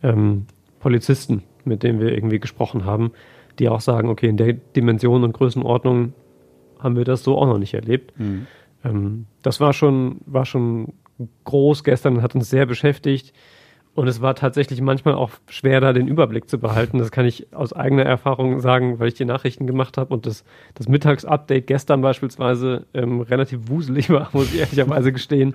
[0.02, 0.46] ähm,
[0.80, 3.12] Polizisten, mit denen wir irgendwie gesprochen haben,
[3.58, 6.12] die auch sagen, okay, in der Dimension und Größenordnung
[6.78, 8.12] haben wir das so auch noch nicht erlebt.
[8.84, 10.92] Ähm, das war schon, war schon
[11.44, 13.32] groß gestern und hat uns sehr beschäftigt.
[13.94, 16.98] Und es war tatsächlich manchmal auch schwer, da den Überblick zu behalten.
[16.98, 20.44] Das kann ich aus eigener Erfahrung sagen, weil ich die Nachrichten gemacht habe und das,
[20.74, 25.52] das Mittagsupdate gestern beispielsweise ähm, relativ wuselig war, muss ich ehrlicherweise gestehen,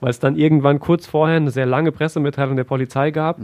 [0.00, 3.40] weil es dann irgendwann kurz vorher eine sehr lange Pressemitteilung der Polizei gab,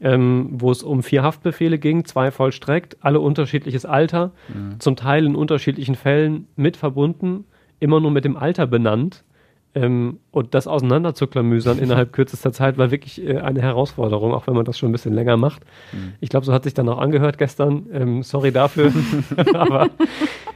[0.00, 4.32] ähm, wo es um vier Haftbefehle ging, zwei vollstreckt, alle unterschiedliches Alter,
[4.80, 7.44] zum Teil in unterschiedlichen Fällen mit verbunden,
[7.78, 9.22] immer nur mit dem Alter benannt.
[9.76, 14.46] Ähm, und das auseinander zu klamüsern innerhalb kürzester Zeit war wirklich äh, eine Herausforderung, auch
[14.46, 15.62] wenn man das schon ein bisschen länger macht.
[16.20, 17.84] Ich glaube, so hat sich dann auch angehört gestern.
[17.92, 18.90] Ähm, sorry dafür.
[19.54, 19.90] aber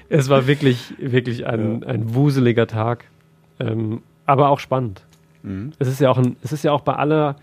[0.08, 3.04] es war wirklich, wirklich ein, ein wuseliger Tag.
[3.58, 5.04] Ähm, aber auch spannend.
[5.78, 7.36] Es ist ja auch ein, es ist ja auch bei aller,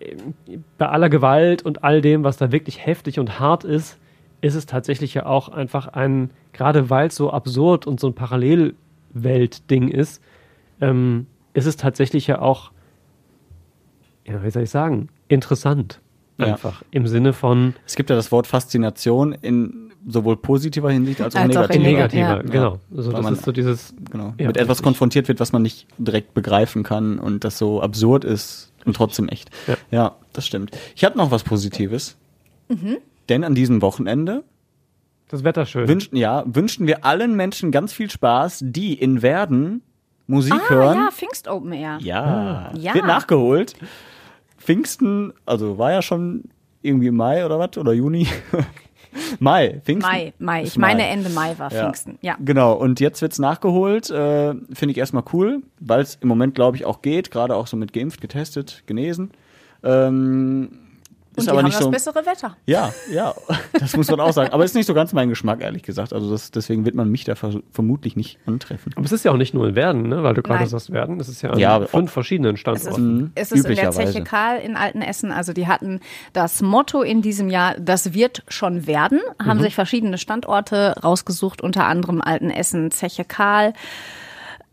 [0.00, 0.34] ähm,
[0.78, 3.98] bei aller Gewalt und all dem, was da wirklich heftig und hart ist,
[4.40, 8.14] ist es tatsächlich ja auch einfach ein, gerade weil es so absurd und so ein
[8.14, 10.22] Parallelwelt-Ding ist,
[10.82, 12.70] ähm, ist es tatsächlich ja auch,
[14.26, 16.00] ja, wie soll ich sagen, interessant.
[16.38, 16.46] Ja.
[16.46, 16.82] Einfach.
[16.90, 17.74] Im Sinne von.
[17.86, 21.84] Es gibt ja das Wort Faszination in sowohl positiver Hinsicht als auch Als auch negativer.
[21.88, 22.42] in negativer, ja.
[22.42, 22.78] genau.
[22.96, 23.94] Also das man- ist so dieses.
[24.10, 24.34] Genau.
[24.38, 28.24] Ja, mit etwas konfrontiert wird, was man nicht direkt begreifen kann und das so absurd
[28.24, 29.50] ist und trotzdem echt.
[29.90, 30.16] Ja.
[30.32, 30.70] das stimmt.
[30.96, 32.16] Ich habe noch was Positives.
[33.28, 34.42] Denn an diesem Wochenende
[35.28, 35.86] Das Wetter schön.
[35.86, 39.82] wünschen, ja, wünschen wir allen Menschen ganz viel Spaß, die in Werden
[40.26, 40.98] Musik Ah, hören.
[40.98, 41.98] ja, Pfingst Open Air.
[42.00, 42.94] Ja, Ja.
[42.94, 43.74] wird nachgeholt.
[44.58, 46.44] Pfingsten, also war ja schon
[46.82, 47.76] irgendwie Mai oder was?
[47.76, 48.26] Oder Juni?
[49.40, 50.10] Mai, Pfingsten.
[50.10, 50.62] Mai, Mai.
[50.62, 52.18] Ich meine, Ende Mai war Pfingsten.
[52.22, 52.36] Ja.
[52.42, 54.08] Genau, und jetzt wird's nachgeholt.
[54.10, 57.30] Äh, Finde ich erstmal cool, weil es im Moment, glaube ich, auch geht.
[57.30, 59.32] Gerade auch so mit geimpft, getestet, genesen.
[59.82, 60.70] Ähm,
[61.34, 61.90] Und ist die aber haben nicht das so.
[61.90, 62.56] bessere Wetter.
[62.66, 63.34] Ja, ja,
[63.72, 64.52] das muss man auch sagen.
[64.52, 66.12] Aber ist nicht so ganz mein Geschmack, ehrlich gesagt.
[66.12, 68.92] Also das, deswegen wird man mich da ver vermutlich nicht antreffen.
[68.96, 70.22] Aber es ist ja auch nicht nur in Werden, ne?
[70.22, 71.18] weil du gerade sagst Werden.
[71.20, 73.32] Es ist ja an Ja, fünf verschiedenen Es ist, Standorten.
[73.34, 74.12] es ist in der Üblicherweise.
[74.12, 75.32] Zeche Karl in Altenessen.
[75.32, 76.00] Also die hatten
[76.34, 79.62] das Motto in diesem Jahr, das wird schon werden, haben Mhm.
[79.62, 83.72] sich verschiedene Standorte rausgesucht, unter anderem Altenessen, Zeche Karl,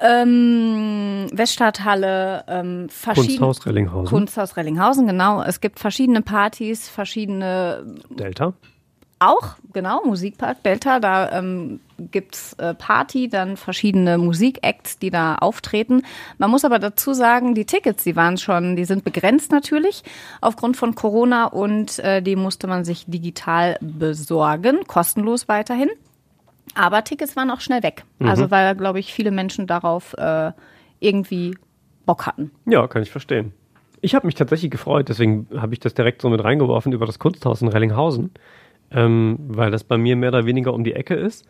[0.02, 4.10] ähm, Weststadthalle, ähm, verschiedene Kunsthaus Rellinghausen.
[4.10, 5.42] Kunsthaus Rellinghausen, genau.
[5.44, 8.54] Es gibt verschiedene Partys, verschiedene Delta.
[9.20, 16.04] auch, genau, Musikpark Delta, da ähm, gibt's äh, Party, dann verschiedene Musikacts, die da auftreten.
[16.38, 20.04] Man muss aber dazu sagen, die Tickets, die waren schon, die sind begrenzt natürlich
[20.40, 25.90] aufgrund von Corona und äh, die musste man sich digital besorgen, kostenlos weiterhin.
[26.76, 28.04] Aber Tickets waren auch schnell weg.
[28.20, 30.52] Also weil, glaube ich, viele Menschen darauf äh,
[31.00, 31.58] irgendwie
[32.06, 32.52] Bock hatten.
[32.66, 33.54] Ja, kann ich verstehen.
[34.02, 37.20] Ich habe mich tatsächlich gefreut, deswegen habe ich das direkt so mit reingeworfen über das
[37.20, 38.32] Kunsthaus in Rellinghausen,
[38.92, 41.46] ähm, weil das bei mir mehr oder weniger um die Ecke ist.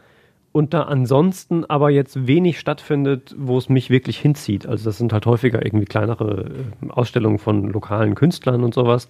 [0.52, 4.66] und da ansonsten aber jetzt wenig stattfindet, wo es mich wirklich hinzieht.
[4.66, 6.50] Also das sind halt häufiger irgendwie kleinere
[6.82, 9.10] äh, Ausstellungen von lokalen Künstlern und sowas.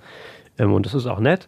[0.58, 1.48] Ähm, und das ist auch nett.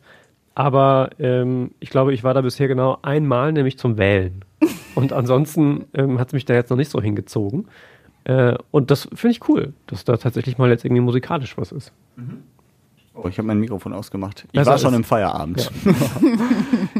[0.61, 4.45] Aber ähm, ich glaube, ich war da bisher genau einmal, nämlich zum Wählen.
[4.93, 7.67] Und ansonsten ähm, hat es mich da jetzt noch nicht so hingezogen.
[8.25, 11.91] Äh, und das finde ich cool, dass da tatsächlich mal jetzt irgendwie musikalisch was ist.
[13.15, 14.43] Oh, ich habe mein Mikrofon ausgemacht.
[14.45, 14.97] Ich Besser war schon ist.
[14.97, 15.71] im Feierabend.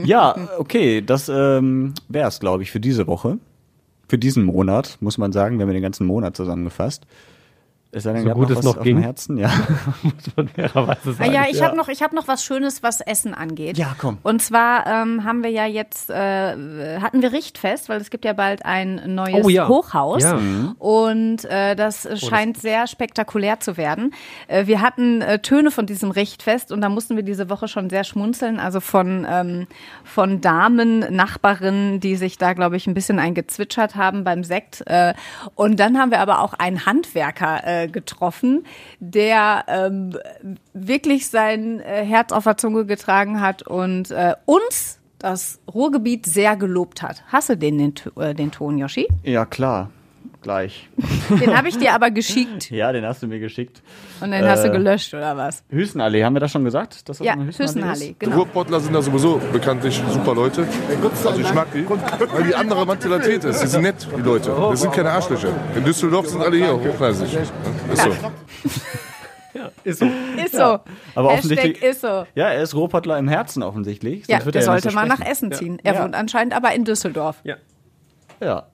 [0.03, 3.37] Ja, okay, das ähm, wäre es, glaube ich, für diese Woche.
[4.07, 5.59] Für diesen Monat, muss man sagen.
[5.59, 7.05] Wir haben ja den ganzen Monat zusammengefasst.
[7.93, 9.01] Es sei denn, So gut es was noch ging.
[9.01, 9.49] Herzen, ja.
[10.01, 11.33] Muss man fairerweise Ah, sagen.
[11.33, 13.77] ja, ich habe noch, ich hab noch was Schönes, was Essen angeht.
[13.77, 14.17] Ja, komm.
[14.23, 18.31] Und zwar ähm, haben wir ja jetzt, äh, hatten wir Richtfest, weil es gibt ja
[18.31, 19.67] bald ein neues Oh ja.
[19.67, 20.23] Hochhaus.
[20.23, 20.39] Ja.
[20.79, 24.13] Und äh, das scheint sehr spektakulär zu werden.
[24.47, 27.89] Äh, wir hatten äh, Töne von diesem Richtfest und da mussten wir diese Woche schon
[27.89, 28.59] sehr schmunzeln.
[28.59, 29.67] Also von, ähm,
[30.05, 34.81] von Damen, Nachbarinnen, die sich da, glaube ich, ein bisschen eingezwitschert haben beim Sekt.
[34.87, 35.13] Äh,
[35.55, 38.65] und dann haben wir aber auch einen Handwerker äh, getroffen,
[38.99, 40.17] der ähm,
[40.73, 46.55] wirklich sein äh, Herz auf der Zunge getragen hat und äh, uns das Ruhrgebiet sehr
[46.55, 47.23] gelobt hat.
[47.27, 49.07] Hast du den, den, äh, den Ton, Yoshi?
[49.23, 49.91] Ja, klar.
[50.41, 50.89] Gleich.
[51.29, 53.83] Den habe ich dir aber geschickt Ja, den hast du mir geschickt.
[54.21, 55.63] und den hast du Äh, gelöscht, oder was?
[55.69, 57.07] Hüstenallee, haben wir das schon gesagt?
[57.07, 58.19] Dass das Ja, eine Hüstenallee, ist?
[58.19, 58.37] genau.
[58.37, 60.67] Ruhrpottler sind da sowieso bekanntlich super Leute.
[61.25, 63.61] Also ich mag die, weil die andere Mentalität ist.
[63.61, 64.49] Die sind nett, die Leute.
[64.57, 65.49] Das sind keine Arschlöcher.
[65.75, 67.37] In Düsseldorf sind alle hier hochklassig.
[67.93, 68.09] Ist so.
[69.83, 70.05] Ist so.
[70.43, 70.59] Ist so.
[71.13, 71.83] Aber Hashtag offensichtlich.
[71.83, 72.25] ist so.
[72.35, 74.25] Ja, er ist Ruhrpottler im Herzen offensichtlich.
[74.27, 75.19] Ja, sonst wird der er ja sollte so mal nach.
[75.21, 75.77] Essen ziehen.
[75.83, 76.03] Er Ja.
[76.03, 77.41] wohnt anscheinend aber in Düsseldorf.
[77.43, 77.55] Ja.
[78.41, 78.67] Ja.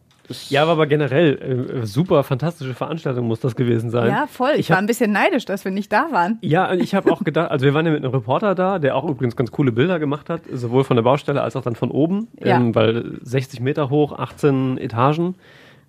[0.50, 4.10] Ja, aber, aber generell äh, super fantastische Veranstaltung muss das gewesen sein.
[4.10, 4.52] Ja, voll.
[4.54, 6.38] Ich, Ich war hab- ein bisschen neidisch, dass wir nicht da waren.
[6.42, 8.96] Ja, und ich habe auch gedacht, also wir waren ja mit einem Reporter da, der
[8.96, 11.92] auch übrigens ganz coole Bilder gemacht hat, sowohl von der Baustelle als auch dann von
[11.92, 12.58] oben, Ja.
[12.58, 15.36] ähm, weil 60 Meter hoch, 18 Etagen,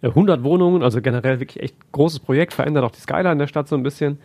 [0.02, 3.66] äh, 100 Wohnungen, also generell wirklich echt großes Projekt, verändert auch die Skyline der Stadt
[3.68, 4.18] so ein bisschen.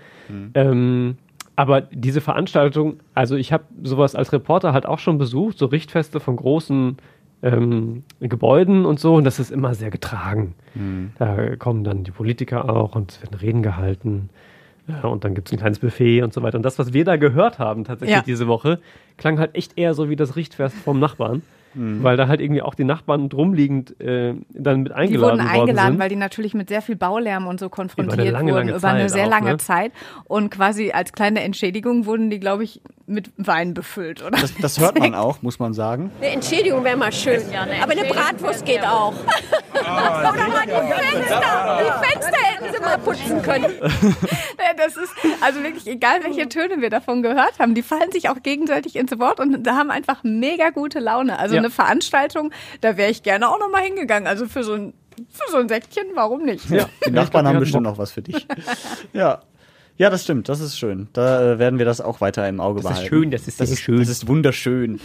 [0.54, 1.18] Ähm,
[1.56, 6.20] aber diese Veranstaltung, also ich habe sowas als Reporter halt auch schon besucht, so Richtfeste
[6.20, 6.98] von großen
[7.44, 10.56] ähm, Gebäuden und so, und das ist immer sehr getragen.
[11.20, 14.30] Da kommen dann die Politiker auch und es werden Reden gehalten.
[14.88, 16.58] Ja, und dann gibt es ein kleines Buffet und so weiter.
[16.58, 18.22] Und das, was wir da gehört haben tatsächlich Ja.
[18.24, 18.80] diese Woche,
[19.18, 21.42] klang halt echt eher so wie das Richtfest vom Nachbarn.
[21.76, 25.62] Weil da halt irgendwie auch die Nachbarn drumliegend äh, dann mit Die eingeladen wurden worden
[25.62, 26.00] eingeladen, sind.
[26.00, 28.88] weil die natürlich mit sehr viel Baulärm und so konfrontiert Über lange, wurden, lange über
[28.88, 29.58] eine sehr auch, lange ne?
[29.58, 29.92] Zeit.
[30.26, 34.38] Und quasi als kleine Entschädigung wurden die, glaube ich, mit Wein befüllt, oder?
[34.40, 36.12] Das, das hört man auch, muss man sagen.
[36.22, 37.42] Eine Entschädigung wäre mal schön.
[37.82, 39.14] Aber eine Bratwurst geht auch.
[39.74, 41.42] Oder mal die Fenster.
[41.82, 43.66] Die Fenster hätten sie mal putzen können.
[43.82, 47.74] Ja, Das ist also wirklich egal, welche Töne wir davon gehört haben.
[47.76, 51.38] Die fallen sich auch gegenseitig ins Wort und da haben einfach mega gute Laune.
[51.40, 51.62] Also Ja.
[51.64, 52.52] Eine Veranstaltung,
[52.82, 54.28] da wäre ich gerne auch noch mal hingegangen.
[54.28, 54.94] Also für so ein
[55.30, 56.70] für so ein Säckchen, warum nicht?
[56.70, 56.90] Ja.
[57.06, 58.48] Die Nachbarn haben bestimmt noch was für dich.
[59.14, 59.42] Ja.
[59.96, 61.08] Ja, das stimmt, das ist schön.
[61.14, 63.10] Da äh, werden wir das auch weiter im Auge Das ist behalten.
[63.10, 64.00] schön, das ist das ist schön.
[64.00, 65.00] Das ist wunderschön.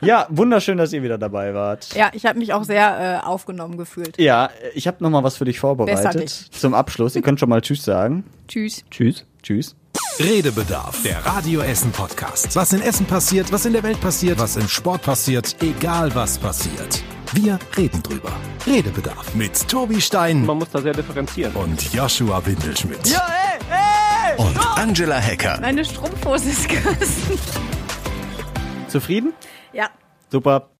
[0.00, 1.92] Ja, wunderschön, dass ihr wieder dabei wart.
[1.94, 4.18] Ja, ich habe mich auch sehr äh, aufgenommen gefühlt.
[4.18, 6.54] Ja, ich habe noch mal was für dich Besser vorbereitet nicht.
[6.54, 7.16] zum Abschluss.
[7.16, 8.24] Ihr könnt schon mal Tschüss sagen.
[8.46, 8.84] Tschüss.
[8.90, 9.24] Tschüss.
[9.42, 9.74] Tschüss.
[10.26, 12.54] Redebedarf, der Radio Essen Podcast.
[12.54, 16.38] Was in Essen passiert, was in der Welt passiert, was im Sport passiert, egal was
[16.38, 17.02] passiert.
[17.32, 18.30] Wir reden drüber.
[18.64, 21.52] Redebedarf mit Tobi Stein Man muss da sehr differenzieren.
[21.56, 23.04] und Joshua Windelschmidt.
[23.08, 24.38] Ja, ey, ey!
[24.46, 25.58] Und Angela Hecker.
[25.60, 27.36] Meine Strumpfhose ist gerissen.
[28.86, 29.32] Zufrieden?
[29.72, 29.90] Ja.
[30.30, 30.68] Super.